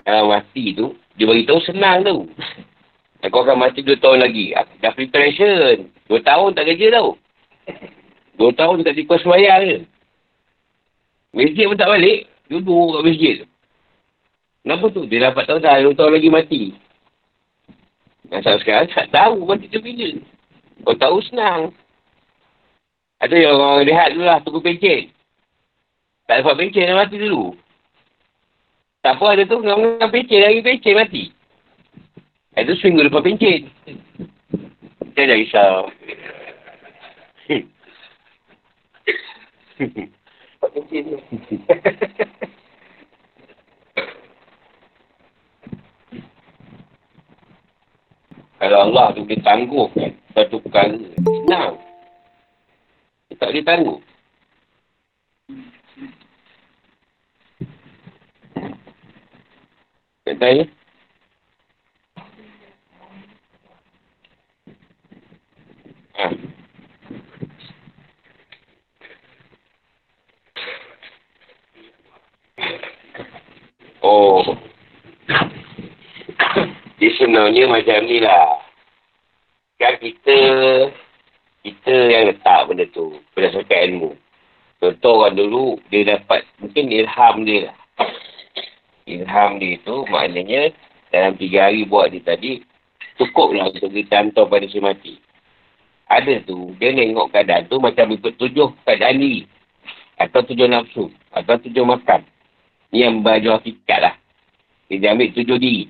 [0.00, 2.16] Kalau mati tu, dia beritahu senang tu.
[3.26, 4.54] Aku akan mati dua tahun lagi.
[4.54, 5.90] Aku dah preparation.
[6.06, 7.18] Dua tahun tak kerja tau.
[8.38, 9.78] Dua tahun tak tikus semayang je.
[11.34, 12.30] Masjid pun tak balik.
[12.46, 13.36] Duduk kat masjid.
[14.62, 15.02] Kenapa tu?
[15.10, 16.62] Dia dapat tahu dah dua tahun lagi mati.
[18.30, 20.14] Masa sekarang tak tahu mati tu bila.
[20.86, 21.74] Kau tahu senang.
[23.18, 25.10] Ada yang orang lihat dulu lah, tunggu pencen.
[26.30, 27.56] Tak dapat pencen, dah mati dulu.
[29.02, 31.24] Tak apa ada tu, dengan pencen, lagi pencen mati.
[32.58, 33.70] Itu seminggu lepas pencen.
[35.14, 35.86] Saya dah risau.
[40.74, 41.18] pencen tu.
[48.58, 51.78] Kalau Allah tu boleh tangguhkan satu perkara, senang.
[53.30, 53.98] Dia tak boleh tangguh.
[60.26, 60.64] Tak tanya?
[66.18, 66.48] Ha.
[74.18, 74.42] Oh.
[76.98, 78.66] Dia sebenarnya macam ni lah.
[79.78, 80.38] Kan kita,
[81.62, 84.18] kita yang letak benda tu berdasarkan ilmu.
[84.82, 87.78] Contoh orang dulu, dia dapat, mungkin ilham dia lah.
[89.06, 90.74] Ilham dia tu maknanya
[91.14, 92.66] dalam tiga hari buat dia tadi,
[93.22, 95.14] cukup lah untuk kita hantar pada si mati.
[96.10, 99.46] Ada tu, dia tengok keadaan tu macam ikut tujuh keadaan diri.
[100.18, 101.06] Atau tujuh nafsu.
[101.30, 102.26] Atau tujuh makan.
[102.88, 104.14] Ni yang baju hakikat lah.
[104.88, 105.84] Dia ambil tujuh diri.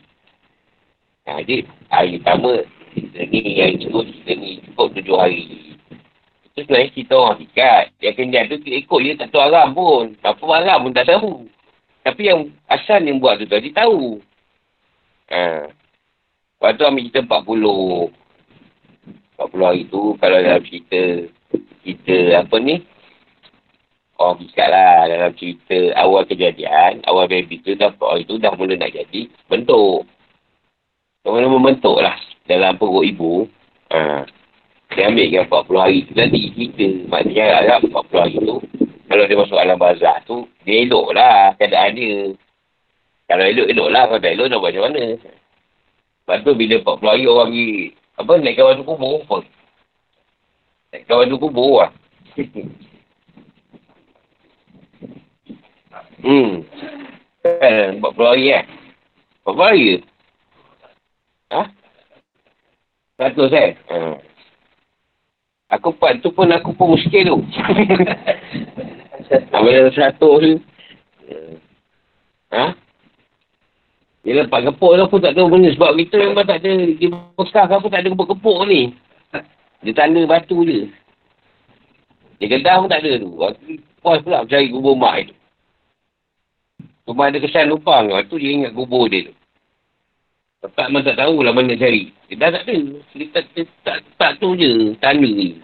[1.29, 5.45] Ha, jadi, hari pertama, kita ni yang cukup, kita ni cukup tujuh hari.
[6.59, 7.85] Tu sebenarnya kita orang ikat.
[8.03, 10.19] Yang kenyat tu ikut je tak tahu aram pun.
[10.27, 11.47] Apa aram pun tak tahu.
[12.03, 14.19] Tapi yang asal yang buat tu tadi tahu.
[15.31, 15.71] Ha.
[16.59, 18.11] Lepas tu ambil kita 40.
[19.39, 21.31] 40 hari tu kalau dalam cerita
[21.87, 22.83] kita apa ni
[24.18, 28.74] Oh, ikat lah dalam cerita awal kejadian, awal baby tu dah hari tu dah mula
[28.74, 30.02] nak jadi bentuk.
[31.22, 32.18] Mula membentuk lah
[32.50, 33.46] dalam perut ibu.
[33.94, 34.26] Ha.
[34.90, 37.07] Dia ambil yang 40 hari tu tadi kita.
[37.07, 38.59] Maknanya dalam 40 hari tu,
[39.07, 42.35] kalau dia masuk alam bazar tu, dia elok lah keadaan dia.
[43.31, 44.02] Kalau elok, elok lah.
[44.11, 45.04] Kalau tak elok, nak buat macam mana?
[45.14, 47.70] Lepas tu bila 40 hari orang pergi,
[48.18, 49.37] apa, naik kawan tu kubur, apa?
[50.90, 51.90] Naik kawan tu kubur lah.
[56.24, 56.52] hmm.
[57.42, 58.64] Kan, 40 hari kan?
[59.46, 59.96] 40 hari ke?
[61.48, 61.62] Ha?
[63.18, 63.70] 100 eh?
[63.90, 63.98] Ha.
[65.76, 67.38] Aku part tu pun aku pun muskil tu.
[69.57, 70.52] Ambil satu tu.
[72.52, 72.72] Ha?
[74.24, 75.72] Dia lepas kepuk tu pun tak tahu benda.
[75.72, 76.72] Sebab kita memang tak ada.
[76.72, 78.96] Di Mekah apa tak ada kepuk-kepuk ni.
[79.85, 80.90] Dia tanda batu je.
[82.40, 83.31] Dia kedah pun tak ada tu.
[83.40, 83.61] Aku
[84.02, 85.38] puas pula cari kubur mak tu.
[87.09, 87.73] Cuma ada kesan.
[87.73, 89.35] Lepas tu dia ingat kubur dia tu.
[90.77, 92.12] Tak memang tak tahu lah mana cari.
[92.29, 92.77] Dia dah tak ada.
[93.16, 94.92] Dia tak, dia, tak, tak tu je.
[95.01, 95.57] Tanda ni.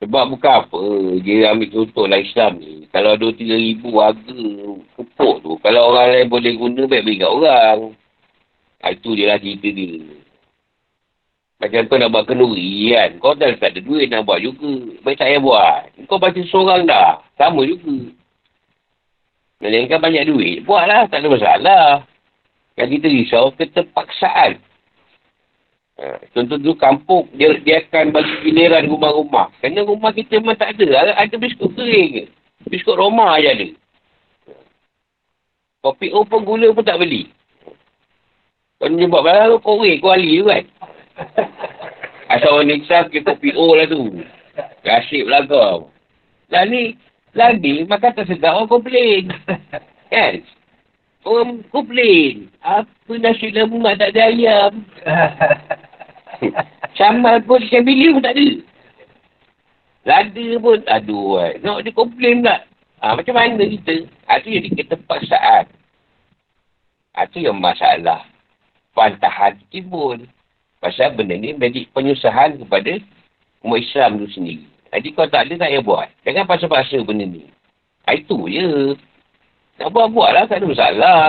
[0.00, 0.80] Sebab bukan apa.
[1.20, 2.88] Dia ambil contoh lah Islam ni.
[2.88, 4.40] Kalau ada 3 ribu harga
[4.96, 5.52] kepuk tu.
[5.60, 7.78] Kalau orang lain boleh guna, baik beri kat orang.
[8.80, 10.00] Ha, itu je lah cerita dia.
[11.60, 13.10] Macam kau nak buat kenduri kan.
[13.20, 14.96] Kau dah tak ada duit nak buat juga.
[15.04, 15.82] Baik tak payah buat.
[16.08, 17.20] Kau baca seorang dah.
[17.36, 18.16] Sama juga.
[19.60, 20.64] Melainkan banyak duit.
[20.64, 21.06] Buatlah.
[21.12, 21.84] Tak ada masalah.
[22.80, 24.56] Yang kita risau keterpaksaan.
[26.00, 29.52] Ha, contoh tu kampung, dia, dia akan bagi giliran rumah-rumah.
[29.60, 31.12] Kerana rumah kita memang tak ada.
[31.12, 32.24] Ada, biskut kering ke.
[32.72, 33.68] Biskut Roma je ada.
[35.84, 37.28] Kopi O pun gula pun tak beli.
[38.80, 40.64] Kalau dia buat barang tu, korek, kuali tu kan.
[42.32, 44.24] Asal orang Nixaf ke kopi O lah tu.
[44.80, 45.92] Kasip lah kau.
[46.48, 46.96] Lah ni,
[47.34, 49.30] lagi makan tak sedap orang komplain.
[50.12, 50.42] Kan?
[51.22, 52.50] Orang komplain.
[52.64, 54.72] Apa nasi lemak tak ada ayam.
[56.98, 58.48] Samal pun ikan bilik pun tak ada.
[60.00, 61.60] Lada pun, aduh, eh.
[61.60, 62.64] nak dia komplain pula.
[63.00, 64.08] Ha, macam mana kita?
[64.28, 65.64] Ha, tu jadi keterpaksaan.
[67.16, 68.24] Ha, tu yang masalah.
[68.96, 70.24] Pantahan timbul.
[70.80, 72.96] Pasal benda ni menjadi penyusahan kepada
[73.60, 74.64] umat Islam tu sendiri.
[74.90, 76.08] Jadi kau tak ada, tak payah buat.
[76.26, 77.46] Jangan pasal-pasal benda ni.
[78.10, 78.98] Ha, itu je.
[79.78, 81.22] Nak buat-buat lah, tak ada masalah.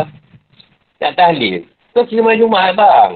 [0.97, 1.69] Tak tahlil.
[1.93, 3.13] Kau kira malam Jumaat bang.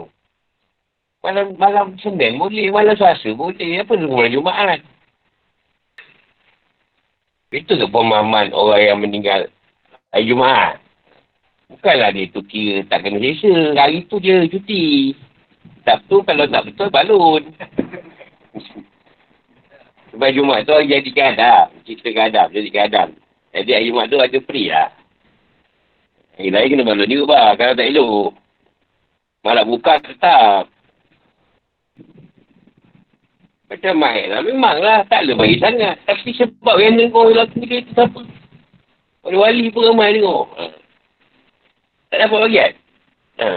[1.26, 3.82] Malam, malam Senin boleh, malam Selasa boleh.
[3.82, 4.80] Apa tu malam Jumaat?
[7.50, 9.50] Itu ke pemahaman orang yang meninggal
[10.14, 10.78] hari Jumaat?
[11.66, 13.74] Bukanlah dia tu kira tak kena selesa.
[13.74, 15.18] Hari tu dia cuti.
[15.82, 17.44] Tak betul kalau tak betul balun.
[20.16, 21.76] Sebab Jumaat tu hari jadi keadaan.
[21.84, 23.10] Cerita keadaan, jadi keadaan.
[23.52, 24.88] Jadi hari Jumaat tu ada free lah.
[26.40, 27.52] Hari lain kena balon juga bah.
[27.60, 28.32] Kalau tak elok.
[29.44, 30.72] Malah buka tetap.
[33.68, 34.40] Macam main lah.
[34.40, 35.04] Memang lah.
[35.04, 36.00] Tak boleh bagi sangat.
[36.08, 38.22] Tapi sebab yang tengok lelaki dia tu siapa?
[39.28, 40.48] Oleh wali pun ramai tengok.
[40.56, 40.66] Ha.
[42.08, 42.72] Tak dapat bagian.
[43.44, 43.48] Ha.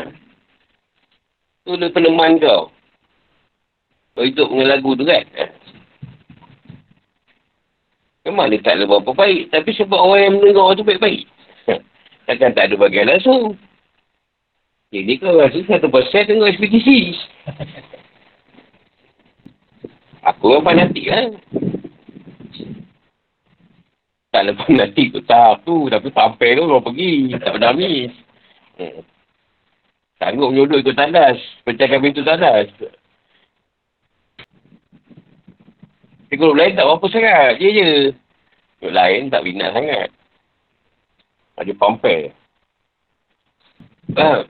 [1.63, 2.75] Tu dia peneman kau.
[4.19, 5.23] Kau hidup dengan lagu tu kan?
[5.39, 5.58] Ha.
[8.29, 9.49] Memang dia tak ada berapa baik.
[9.49, 11.25] Tapi sebab orang yang mendengar tu baik-baik.
[12.29, 13.57] Takkan tak ada bagian langsung.
[14.93, 17.17] Jadi kau rasa satu persen tengok ekspedisi.
[20.29, 21.33] Aku yang fanatik lah.
[24.29, 25.89] Tak lepas nanti tu tak tu.
[25.89, 27.33] Tapi sampai tu kau pergi.
[27.33, 28.13] Tak pernah habis.
[28.77, 29.01] Hmm.
[30.21, 31.41] Sanggup menyodok ikut tandas.
[31.65, 32.69] Pecahkan pintu tandas.
[36.29, 37.57] Grup lain tak apa sangat.
[37.57, 37.89] Dia je.
[38.85, 40.09] Grup lain tak minat sangat.
[41.57, 42.31] Ada pampel.
[44.17, 44.45] Ha.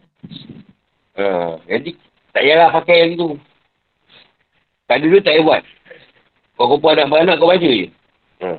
[1.18, 1.26] Ha.
[1.66, 1.90] Jadi,
[2.34, 3.28] tak payahlah pakai yang itu.
[4.90, 5.62] Tak duit, tak payah buat.
[6.58, 7.88] Kau kumpul anak-anak, kau baca je.
[8.42, 8.58] Ha.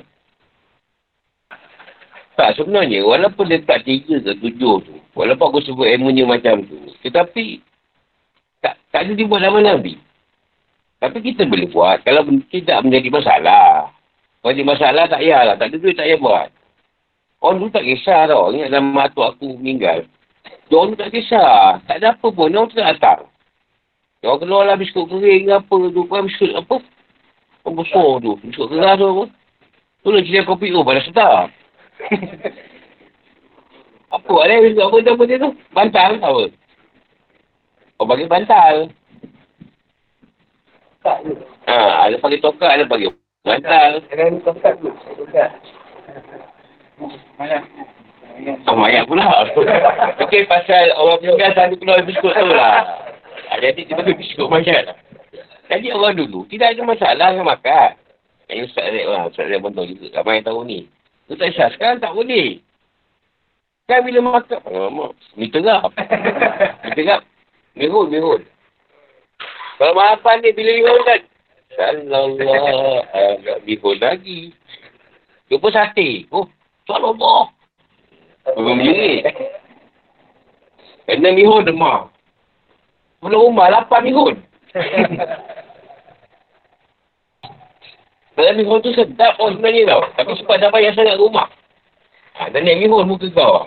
[2.40, 6.88] Tak, sebenarnya, walaupun dia tak tiga ke tujuh tu, walaupun aku sebut ilmunya macam tu,
[7.04, 7.60] tetapi,
[8.64, 10.00] tak, tak ada dibuat nama Nabi.
[11.00, 13.88] Tapi kita boleh buat kalau tidak menjadi masalah.
[14.40, 15.56] Kalau jadi masalah, tak payahlah.
[15.56, 16.48] Tak ada duit, tak payah buat.
[17.40, 18.52] Orang tu tak kisah tau.
[18.52, 20.04] Ingat dalam atuk aku meninggal.
[20.68, 21.80] Orang tu tak kisah.
[21.88, 22.52] Tak ada apa pun.
[22.52, 23.32] Orang tu tak datang.
[24.20, 25.76] Orang keluar lah biskut kering ke apa.
[25.88, 26.76] Tu kan biskut apa.
[27.64, 28.36] Oh, besar tu.
[28.52, 29.24] Cukup keras tu apa.
[30.04, 30.84] Tu lah cerita kopi tu.
[30.84, 31.48] Pada sedap.
[34.16, 35.50] apa ada yang apa tu apa tu?
[35.72, 36.44] Bantal apa?
[38.00, 38.92] Oh, bagi bantal.
[41.00, 43.08] Ha, ada bagi tokak, ada bagi
[43.40, 44.04] bantal.
[44.12, 44.92] Dengan tongkat tu.
[44.92, 45.50] Tongkat.
[48.68, 49.48] Oh, mayat pula.
[50.24, 52.84] Okey, pasal orang meninggal selalu keluar biskut tu lah.
[53.48, 54.92] Ha, jadi dia bagi biskut mayat.
[55.72, 57.90] Jadi orang dulu tidak ada masalah dengan makan.
[58.50, 60.06] Yang Ustaz Rek lah, Ustaz Rek pun tahu juga.
[60.20, 60.78] Ramai yang tahu ni.
[61.30, 62.58] Ustaz Syah sekarang tak boleh.
[63.86, 65.90] Kan bila makan, oh, ni terap.
[66.86, 67.26] Ni terap.
[67.74, 68.42] Mihun, mihun.
[69.80, 71.20] Kalau maafan ni bila mihun kan.
[71.72, 74.52] Sallallahu agak mihun lagi.
[75.48, 76.28] Jumpa sate.
[76.28, 76.44] Oh,
[76.84, 77.48] Sallallahu.
[78.60, 79.24] Belum menjerit.
[81.08, 82.12] Kena mihun demam.
[83.24, 84.36] Belum rumah, lapar mihun.
[88.36, 90.04] Dalam mihun tu sedap pun sebenarnya tau.
[90.12, 91.48] Tapi sebab dah payah sangat rumah.
[92.36, 93.64] Ha, dan naik mihun muka kau.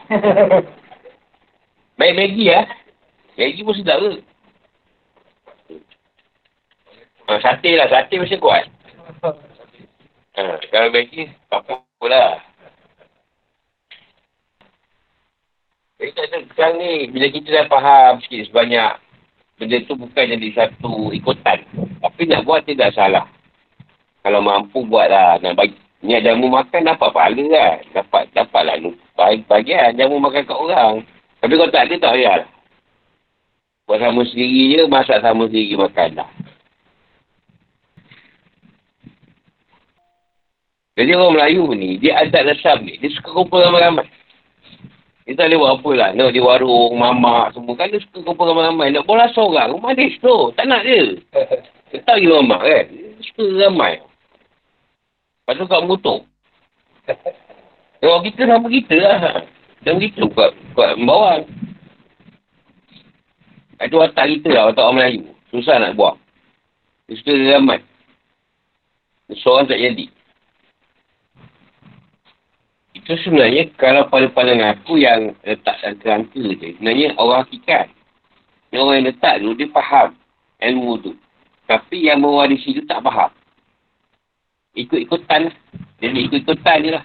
[1.97, 2.69] Baik Maggi lah.
[3.33, 4.21] Maggi pun sedap ke?
[7.27, 7.87] Ha, sate lah.
[7.87, 8.67] Sate mesti kuat.
[9.23, 12.43] Ha, kalau Maggi, apa pula.
[16.03, 18.99] Jadi tak ada sekarang ni, bila kita dah faham sikit sebanyak,
[19.55, 21.63] benda tu bukan jadi satu ikutan.
[22.03, 23.23] Tapi nak buat tidak salah.
[24.19, 25.39] Kalau mampu buatlah.
[25.39, 27.77] Nak bagi, ni jamu makan dapat pahala kan.
[27.95, 28.75] Dapat, dapatlah
[29.15, 31.07] bagi, bagian jamu makan kat orang.
[31.39, 32.49] Tapi kalau tak ada, tak payah lah.
[33.83, 36.29] Buat sama sendiri je, masak sama sendiri makan dah.
[40.93, 44.05] Jadi orang Melayu ni, dia adat resam ni, dia suka kumpul ramai-ramai.
[45.23, 46.09] Dia tak boleh buat apa lah.
[46.19, 47.73] No, di warung, mamak semua.
[47.79, 48.91] Kan dia suka kumpul ramai-ramai.
[48.91, 49.71] Nak bola seorang.
[49.71, 50.51] Rumah dia tu.
[50.59, 51.15] Tak nak dia.
[51.93, 52.85] Dia tak pergi mamak kan.
[52.89, 53.93] Dia suka ramai.
[55.45, 56.19] Lepas tu kat motor.
[58.03, 59.45] Orang kita sama kita lah.
[59.85, 61.45] Dan begitu kat, kat bawah.
[63.79, 64.63] Itu watak kita lah.
[64.73, 65.21] Watak orang Melayu.
[65.53, 66.17] Susah nak buang.
[67.07, 67.79] Dia suka ramai.
[69.31, 70.09] Seorang tak jadi.
[73.03, 76.79] Itu sebenarnya kalau pada pandangan aku yang letak dalam kerangka je.
[76.79, 77.91] Sebenarnya orang hakikat.
[78.71, 80.07] Yang orang yang letak tu dia faham
[80.63, 81.11] ilmu tu.
[81.67, 83.27] Tapi yang mewarisi tu tak faham.
[84.79, 85.51] Ikut-ikutan.
[85.99, 87.03] Jadi ikut-ikutan je lah.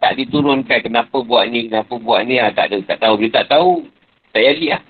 [0.00, 2.40] Tak diturunkan kenapa buat ni, kenapa buat ni.
[2.40, 3.20] Ha, tak ada, tak tahu.
[3.20, 3.84] Dia tak tahu,
[4.32, 4.82] tak jadi lah.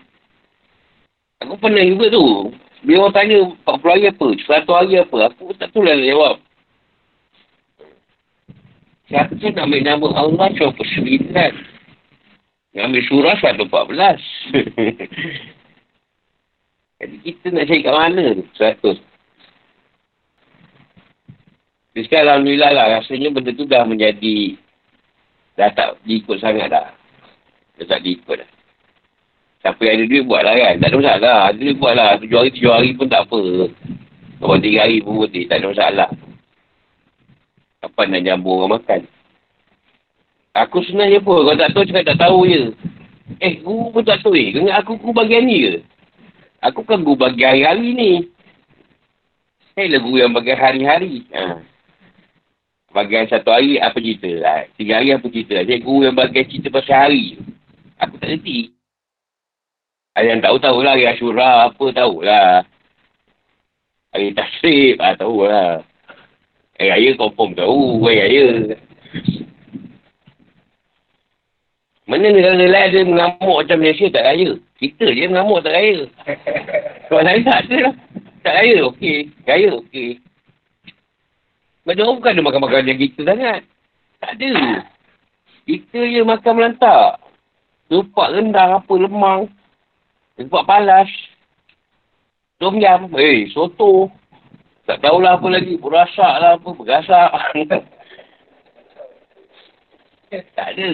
[1.43, 2.55] Aku pernah juga tu.
[2.87, 6.39] Bila orang tanya 40 hari apa, 100 hari apa, aku tak tahu lah jawab.
[9.11, 11.35] Siapa tu nak ambil nama Allah 29.
[11.35, 13.67] Nak ambil surah 114.
[17.03, 18.47] Jadi kita nak cari kat mana tu?
[18.55, 19.03] 100.
[21.91, 22.87] Jadi sekarang Alhamdulillah lah.
[23.03, 24.55] Rasanya benda tu dah menjadi
[25.59, 26.95] dah tak diikut sangat dah.
[27.83, 28.51] Dah tak diikut dah.
[29.67, 30.75] Siapa yang ada duit buat lah kan.
[30.79, 31.39] Tak ada masalah.
[31.51, 32.15] Ada duit buat lah.
[32.23, 33.43] Tujuh hari, tujuh hari pun tak apa.
[34.39, 35.45] Kalau tiga hari pun boleh.
[35.51, 36.09] Tak ada masalah.
[37.81, 39.01] Kapan nak jambu orang makan?
[40.53, 42.63] Aku sebenarnya pun, kalau tak tahu cakap tak tahu je.
[43.41, 44.53] Eh, guru pun tak tahu eh.
[44.53, 45.75] Kenapa aku guru bagian ni ke?
[46.61, 48.13] Aku kan guru bagian hari-hari ni.
[49.73, 51.25] Saya lah guru yang bagian hari-hari.
[51.33, 51.63] Ha.
[52.91, 54.29] Bagian satu hari, apa cerita?
[54.45, 54.69] Ha.
[54.77, 55.63] Tiga hari, apa cerita?
[55.63, 57.39] Saya guru yang bagian cerita pasal hari.
[58.03, 58.75] Aku tak kerti.
[60.19, 60.93] Ada yang tahu, tahulah.
[60.99, 62.67] Hari Ashura, apa, tahulah.
[64.11, 65.87] Hari Tasrib, ah, tahulah.
[66.81, 68.01] Hari raya confirm tahu.
[68.09, 68.47] Hari raya.
[72.09, 74.57] Mana negara lain ada mengamuk macam Malaysia tak raya.
[74.81, 76.09] Kita je mengamuk tak raya.
[77.05, 77.95] Sebab lain tak ada lah.
[78.41, 79.29] Tak raya, okey.
[79.45, 80.11] Raya, okey.
[81.85, 83.61] Macam orang bukan ada makan-makan yang kita sangat.
[84.17, 84.53] Tak ada.
[85.69, 87.21] Kita je makan melantak.
[87.93, 89.53] Lupak rendang apa, lemang.
[90.41, 91.13] Lupak palas.
[92.57, 93.13] Tom yam.
[93.21, 94.09] Eh, soto.
[94.91, 95.79] Tak tahulah apa lagi.
[95.79, 96.67] Berasak lah apa.
[96.75, 97.31] Bergasak.
[100.59, 100.91] tak ada.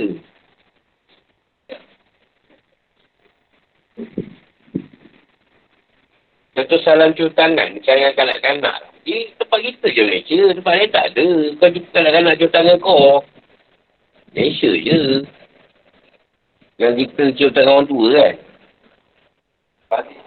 [6.52, 7.80] Contoh salam cium tangan.
[7.80, 8.84] Sayang kanak-kanak.
[9.08, 10.40] Di tempat kita je Malaysia.
[10.52, 11.28] Tempat lain tak ada.
[11.56, 13.24] Kau jumpa kanak-kanak cium tangan kau.
[14.36, 15.24] Malaysia je.
[16.76, 18.34] Yang kita cium tangan orang tua kan.
[19.88, 20.25] Sebab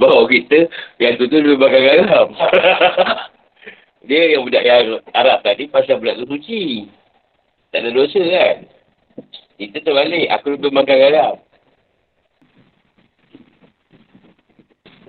[0.00, 0.58] orang kita,
[1.02, 2.28] yang tu tu lebih bakal garam.
[4.08, 6.90] Dia yang budak yang Arab tadi pasal budak tu suci.
[7.70, 8.56] Tak ada dosa kan?
[9.56, 10.26] Kita terbalik.
[10.34, 11.34] Aku lebih makan garam.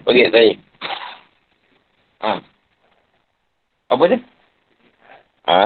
[0.04, 0.54] Bagi tanya.
[2.24, 2.32] Ha.
[3.92, 4.20] Apa dia?
[5.48, 5.64] Ha?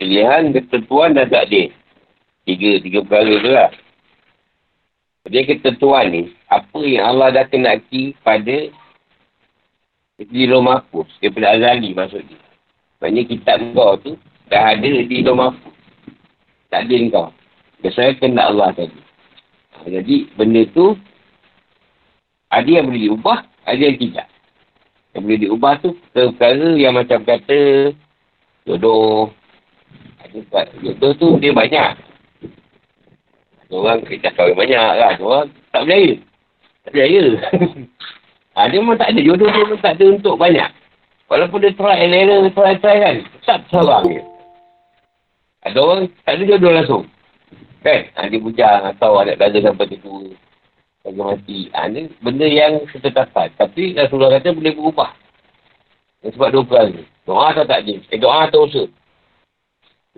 [0.00, 1.72] Pilihan, ketentuan dan takdir.
[2.48, 3.70] Tiga, tiga perkara tu lah.
[5.28, 8.72] Dia ketentuan ni, apa yang Allah dah kenaki pada
[10.16, 11.08] di mahfuz.
[11.20, 12.40] Daripada Azali maksudnya.
[13.00, 14.16] Maksudnya kitab kau tu
[14.48, 15.76] dah ada di rumah mahfuz.
[16.72, 17.32] Takdir kau.
[17.80, 19.00] Biasanya kena Allah tadi.
[19.76, 20.96] Ha, jadi benda tu
[22.52, 24.28] ada yang boleh diubah, ada yang tidak.
[25.16, 27.92] Yang boleh diubah tu perkara yang macam kata
[28.68, 29.32] jodoh.
[30.20, 32.09] Ada jodoh tu dia banyak.
[33.70, 35.14] Orang kita kahwin banyak kan.
[35.22, 36.12] Orang tak berjaya.
[36.82, 37.22] Tak berjaya.
[38.58, 39.20] ha, dia memang tak ada.
[39.22, 40.70] Jodoh dia memang tak ada untuk banyak.
[41.30, 43.16] Walaupun dia try and error, try try kan.
[43.46, 44.22] Tak seorang dia.
[45.62, 47.04] Ada orang tak ada jodoh langsung.
[47.86, 48.00] Kan?
[48.18, 50.34] Ha, dia bujang atau ada dada sampai dia tua.
[51.06, 51.60] Bagi mati.
[51.70, 53.54] Ha, ni benda yang ketetapan.
[53.54, 55.14] Tapi Rasulullah kata boleh berubah.
[56.20, 57.02] Dan sebab dua perang ni.
[57.24, 57.94] Doa atau tak ada.
[58.10, 58.84] Eh, doa atau usaha.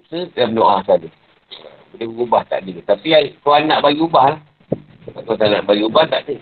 [0.00, 1.08] Usaha dalam doa saja.
[1.92, 2.72] Boleh berubah tak ada.
[2.96, 4.40] Tapi kau nak bagi ubah lah.
[5.22, 6.36] Kau tak nak bagi ubah tak ada.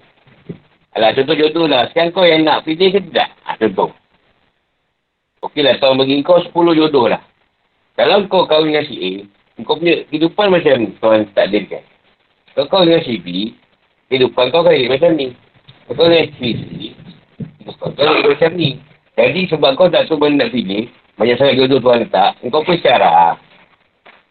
[0.99, 1.87] Alah contoh jodoh lah.
[1.91, 3.31] Sekarang kau yang nak pilih ke tidak?
[3.47, 3.91] Ha, contoh.
[5.47, 5.79] Okey lah.
[5.79, 7.23] Tahun bagi kau 10 jodoh lah.
[7.99, 9.13] Kalau kau kahwin dengan si A,
[9.67, 11.85] kau punya kehidupan macam ni, Tuhan takdirkan.
[12.57, 13.53] Kalau kau dengan si B,
[14.09, 15.37] kehidupan kau kan macam ni.
[15.85, 16.71] Kalau kau dengan si C,
[17.77, 18.81] kau kan macam ni.
[19.21, 20.89] Jadi sebab kau tak tahu mana nak pilih,
[21.21, 23.37] banyak sangat jodoh Tuhan letak, kau pun secara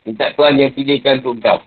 [0.09, 1.61] minta Tuhan yang pilihkan untuk kau.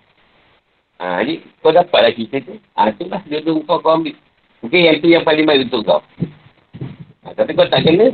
[0.99, 2.59] Ha, jadi kau dapatlah cerita tu.
[2.75, 4.19] Ha, itulah jodoh kau kau ambil.
[4.59, 6.01] Mungkin yang tu yang paling baik untuk kau.
[7.23, 8.11] Ha, tapi kau tak kena,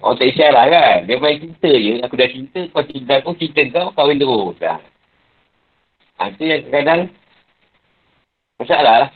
[0.00, 0.98] Orang tak isyarah kan.
[1.08, 2.00] Dia main cinta je.
[2.04, 4.56] Aku dah cinta, kau cinta aku, cinta kau, kahwin terus.
[4.60, 4.80] Dah.
[6.20, 7.00] Ha, itu yang kadang
[8.56, 9.10] masalah lah.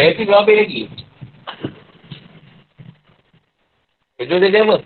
[0.00, 0.82] Eh, tu belum habis lagi.
[4.20, 4.76] Itu dia apa?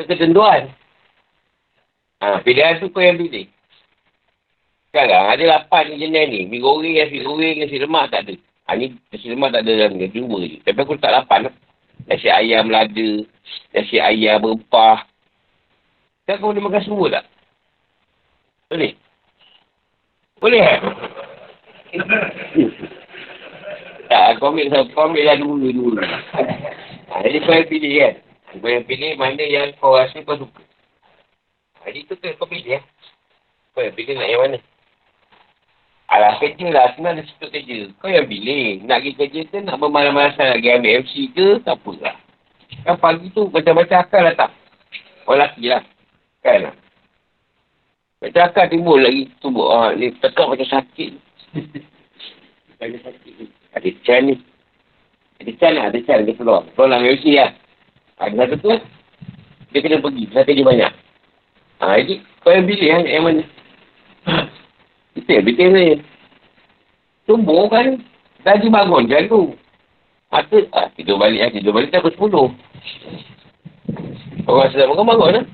[0.00, 0.72] Ketentuan.
[2.18, 3.46] Ha, pilihan tu kau yang pilih.
[4.90, 6.40] Sekarang ada lapan jenis ni.
[6.50, 8.34] Mi goreng, nasi goreng, nasi lemak tak ada.
[8.66, 10.10] Ha, ni nasi lemak tak ada dalam ni.
[10.10, 10.58] Cuma je.
[10.66, 11.54] Tapi aku tak lapan lah.
[12.10, 13.10] Nasi ayam lada.
[13.70, 15.06] Nasi ayam berempah.
[16.26, 17.24] Kan kau boleh makan semua tak?
[18.68, 18.92] Boleh?
[20.42, 20.80] Boleh kan?
[24.10, 26.02] tak, kau ambil, kau ambil lah dulu dulu.
[27.14, 28.14] Ha, jadi kau yang pilih kan?
[28.58, 30.67] Kau yang pilih mana yang kau rasa kau suka.
[31.88, 32.80] Jadi tu kau pilih ya.
[33.72, 34.58] Kau yang pilih nak yang mana?
[36.12, 36.92] Alah kerja lah.
[36.92, 37.88] Senang dia suka kerja.
[37.96, 38.84] Kau yang pilih.
[38.84, 41.46] Nak pergi kerja ke nak bermalam-malasan nak pergi ambil MC ke?
[41.64, 42.16] Tak apa lah.
[42.84, 44.50] Kan pagi tu macam-macam akal lah tak?
[45.24, 45.82] Orang lelaki lah.
[46.44, 46.74] Kan lah.
[48.20, 49.72] Macam akal timbul lagi tubuh.
[49.72, 51.10] Ah, ni tekak macam sakit.
[52.84, 53.46] ada sakit ni.
[53.72, 54.36] Ada can ni.
[55.40, 55.84] Ada can lah.
[55.88, 56.28] Ada can.
[56.28, 56.68] Dia keluar.
[56.76, 57.56] Keluar lah MC lah.
[58.20, 58.76] Ada satu tu.
[59.72, 60.24] Dia kena pergi.
[60.36, 61.07] Saya kerja banyak.
[61.78, 63.42] Ha, jadi kau yang pilih kan yang mana?
[65.14, 65.86] Kita yang bikin ni.
[67.26, 68.02] Tumbuh kan.
[68.42, 69.54] Tadi bangun tu.
[70.28, 71.50] Mata, ah, tidur balik lah.
[71.54, 72.50] Tidur balik dah pukul
[74.42, 74.46] 10.
[74.50, 75.44] Orang sedang bangun bangun lah.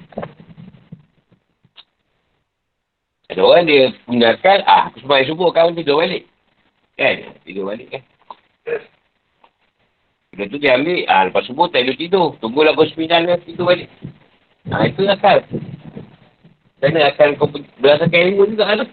[3.33, 6.29] Ada orang dia punya akal, ah, aku sembahyang subuh kawan tidur balik.
[6.97, 7.35] Kan?
[7.45, 8.03] Tidur balik kan?
[10.35, 12.37] Bila tu dia ambil, ah, lepas subuh tak tidur.
[12.41, 13.89] Tunggulah pukul 9 kan tidur balik.
[14.73, 15.45] Ah, itu akal.
[16.79, 17.49] Kerana akan kau
[17.79, 18.89] berdasarkan ilmu juga lah.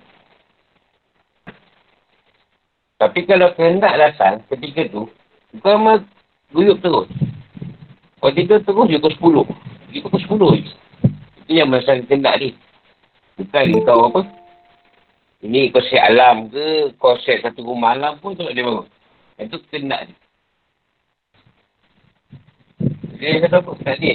[3.02, 5.10] Tapi kalau kehendak datang ketika tu,
[5.66, 6.06] kau memang
[6.54, 7.10] guyup terus.
[8.22, 8.86] Kau tidur terus,
[9.18, 9.90] pukul 10.
[9.90, 10.74] Dia pukul 10 je.
[11.42, 12.54] Itu yang masa kehendak ni.
[13.42, 14.22] Bukan kau apa.
[15.42, 18.86] Ini kau set alam ke, kau set satu rumah alam pun tak dia bangun.
[19.42, 20.14] Itu kehendak ni.
[23.18, 23.72] Dia kata apa?
[23.82, 24.14] Tak ada.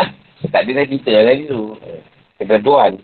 [0.00, 0.02] Ha?
[0.48, 1.60] Tak ada dah cerita tadi tu.
[2.38, 2.98] Ketentuan.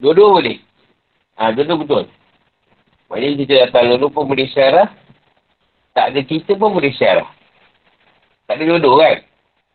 [0.00, 0.58] Dua-dua boleh.
[1.36, 2.04] Ha, dua-dua betul.
[3.08, 4.88] Maknanya kita datang dulu pun boleh syarah.
[5.96, 7.28] Tak ada cerita pun boleh syarah.
[8.46, 9.22] Tak ada jodoh kan?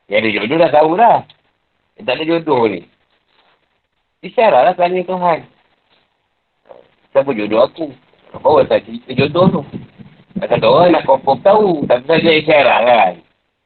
[0.08, 1.18] Yang ada jodoh dah tahu dah.
[1.98, 2.82] Yang tak ada jodoh ni.
[4.22, 5.40] Disyarah lah tanya Tuhan.
[7.12, 7.90] Siapa jodoh aku?
[8.32, 9.62] Apa orang tak cerita jodoh tu?
[10.38, 11.70] Kata orang nak confirm tahu.
[11.90, 13.14] Tapi saja isyarah kan.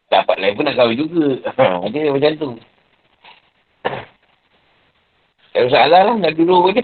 [0.09, 1.28] Dapat lain pun nak kahwin juga.
[1.86, 2.49] Ada macam tu.
[3.86, 6.15] Tak ada masalah lah.
[6.19, 6.83] Nak dulu pun dia.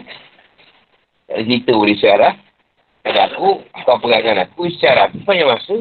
[1.27, 2.33] Tak ada cerita boleh syarah.
[3.01, 3.49] Kalau aku,
[3.81, 5.75] kau perangan aku, syarah aku banyak masa.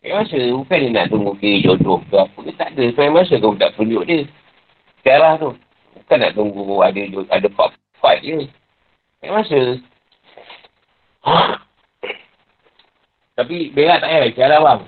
[0.00, 0.40] Banyak masa.
[0.56, 2.50] Bukan dia nak tunggu ke jodoh ke apa ke.
[2.56, 2.84] Tak ada.
[2.96, 4.24] Banyak masa kau tak tunjuk dia.
[5.04, 5.52] Syarah tu.
[5.94, 8.48] Bukan nak tunggu ada ada part-part je.
[9.20, 9.60] Tak masa.
[13.38, 14.80] Tapi berat tak payah cara bang.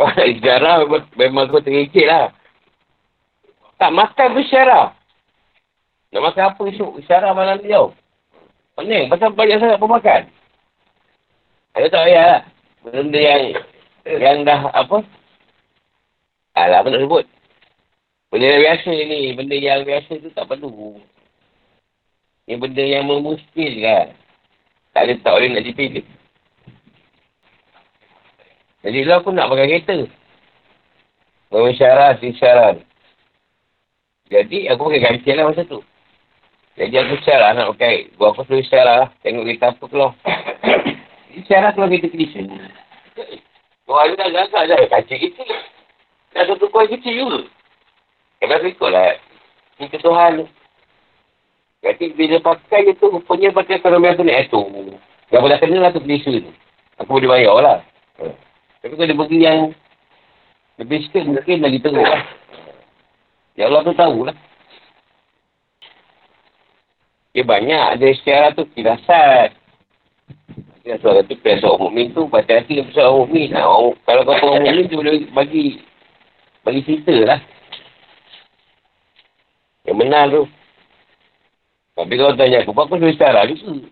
[0.16, 2.32] Sejarah memang, memang kau terikit lah.
[3.80, 4.92] Tak makan pun sejarah.
[6.12, 7.00] Nak makan apa esok?
[7.00, 7.96] Sejarah malam tau.
[8.76, 9.08] Pening.
[9.08, 10.22] Pasal banyak sangat pemakan.
[11.72, 12.42] Ada tak payah lah.
[12.84, 13.42] Benda yang
[14.04, 15.00] yang dah apa?
[16.60, 17.24] Alah, apa nak sebut?
[18.28, 19.20] Benda yang biasa ni.
[19.32, 21.00] Benda yang biasa tu tak perlu.
[22.44, 24.12] Ini benda yang memuskilkan.
[24.92, 26.04] Tak ada tak boleh nak dipilih.
[28.84, 29.98] Jadi lah aku nak pakai kereta.
[31.48, 32.89] Memisyarat, isyarat.
[34.30, 35.82] Jadi aku pakai kancil lah masa tu.
[36.78, 38.14] Jadi aku syarat nak pakai.
[38.14, 39.08] Gua aku suruh syarat lah.
[39.26, 40.14] Tengok kereta apa keluar.
[41.50, 42.46] Syarat keluar kereta condition.
[43.84, 44.78] Kau ada dah gagak dah.
[44.86, 45.50] Kancil kecil.
[46.30, 47.40] Dah satu kuih kecil juga.
[48.38, 49.18] Kena ikut lah.
[49.82, 50.46] Ini Tuhan tu.
[51.80, 54.60] Jadi bila pakai je tu, rupanya pakai ekonomi aku naik tu.
[55.32, 56.52] Yang boleh kena lah tu condition tu.
[57.02, 57.78] Aku boleh bayar lah.
[58.80, 59.60] Tapi kalau dia pergi yang
[60.80, 62.24] lebih sikit mungkin lagi teruk lah.
[63.58, 64.36] Ya Allah tu tahulah.
[67.30, 69.54] Dia banyak ada secara tu kirasat.
[70.82, 73.54] Ya, soalan tu pihak seorang mukmin tu baca hati dia seorang mukmin.
[73.54, 73.62] Ha,
[74.06, 75.64] kalau kau seorang mukmin tu boleh bagi
[76.66, 77.40] bagi cerita lah.
[79.86, 80.42] Yang benar tu.
[81.94, 83.86] Tapi kalau tanya aku, aku secara juga?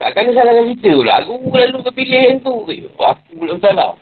[0.00, 1.12] Takkan dia salahkan kita pula.
[1.20, 2.54] Aku lalu kepilih yang tu.
[2.96, 3.94] Aku belum salah.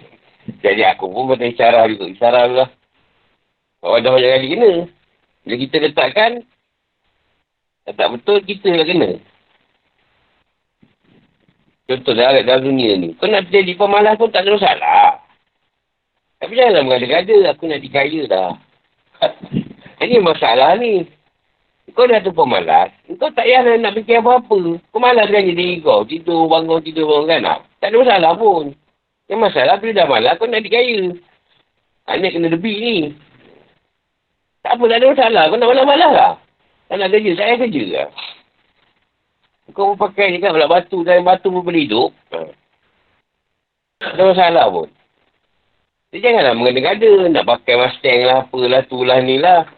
[0.64, 2.04] Jadi aku pun kata isyarat juga.
[2.08, 2.68] Isyarat lah.
[3.84, 4.72] Kalau dah banyak kali kena.
[5.44, 6.32] Bila kita letakkan,
[7.84, 9.10] tak betul, kita yang kena.
[11.84, 13.12] Contoh dalam, dalam dunia ni.
[13.20, 15.20] Kau nak jadi pemalas pun tak ada masalah.
[16.40, 17.52] Tapi janganlah mengada-gada.
[17.52, 18.56] Aku nak dikaya dah.
[20.00, 21.04] Ini masalah ni.
[21.92, 22.88] Kau dah tu pemalas.
[23.20, 24.80] Kau tak payah nak fikir apa-apa.
[24.80, 26.08] Kau malas kan jadi kau.
[26.08, 27.60] Tidur, bangun, tidur, bangun kan.
[27.84, 28.72] Tak ada masalah pun.
[29.28, 31.12] Yang masalah bila dah malas kau nak dikaya.
[32.08, 32.96] Anak kena lebih ni.
[34.64, 35.42] Tak apa, tak ada masalah.
[35.52, 36.32] Kau nak malas-malas lah.
[36.88, 38.08] Tak nak kerja, saya kerja lah.
[39.76, 42.10] Kau pun pakai ni kan, pula batu dan batu pun boleh hidup.
[44.00, 44.88] Tak ada masalah pun.
[46.12, 47.12] Jadi janganlah mengada-gada.
[47.28, 49.68] Nak pakai Mustang lah, apalah, tu lah, ni lah.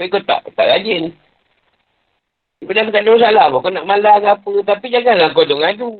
[0.00, 1.12] Tapi kau tak, tak rajin.
[2.64, 3.60] Dah tak ada masalah pun.
[3.68, 4.52] Kau nak malas ke apa.
[4.64, 5.92] Tapi janganlah kau duk ngadu.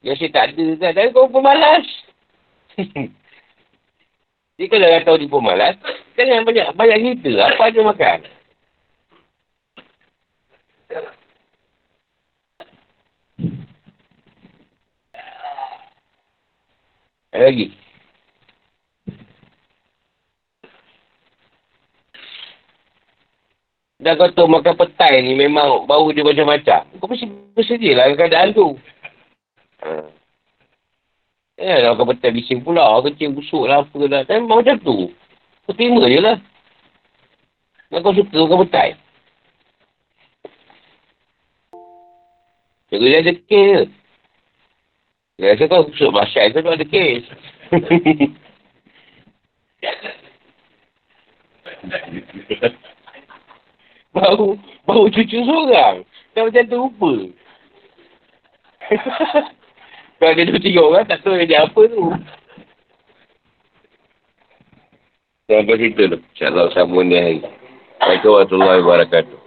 [0.00, 0.90] Biasa tak ada kan.
[0.96, 1.84] Tapi kau pun malas.
[4.58, 5.74] Jadi kalau tahu dia pun malas,
[6.26, 7.54] jangan banyak, banyak cerita.
[7.54, 8.18] Apa ada makan.
[17.28, 17.70] Ada lagi?
[23.98, 26.86] Dah kau tahu makan petai ni memang bau dia macam-macam.
[27.02, 28.78] Kau mesti bersedia lah keadaan tu.
[29.82, 30.06] Ha.
[31.58, 33.02] Ya lah makan petai bising pula.
[33.04, 34.22] Kecil busuk lah apa lah.
[34.24, 35.10] Tapi memang macam tu.
[35.68, 36.40] Kau terima je lah.
[37.92, 38.96] Dan kau suka makan petai.
[42.88, 43.84] Cikgu dia ada kes je.
[45.36, 47.22] Dia rasa kau busuk masyarakat tu ada kes.
[54.16, 54.58] Bau,
[54.88, 56.02] bau cucu seorang.
[56.34, 57.12] Dah macam tu rupa.
[60.18, 62.10] Kalau dia dua tiga orang, tak tahu dia apa tu.
[65.48, 66.20] Sampai situ tu.
[66.36, 67.40] InsyaAllah sambung ni hari.
[67.40, 69.37] Assalamualaikum warahmatullahi wabarakatuh.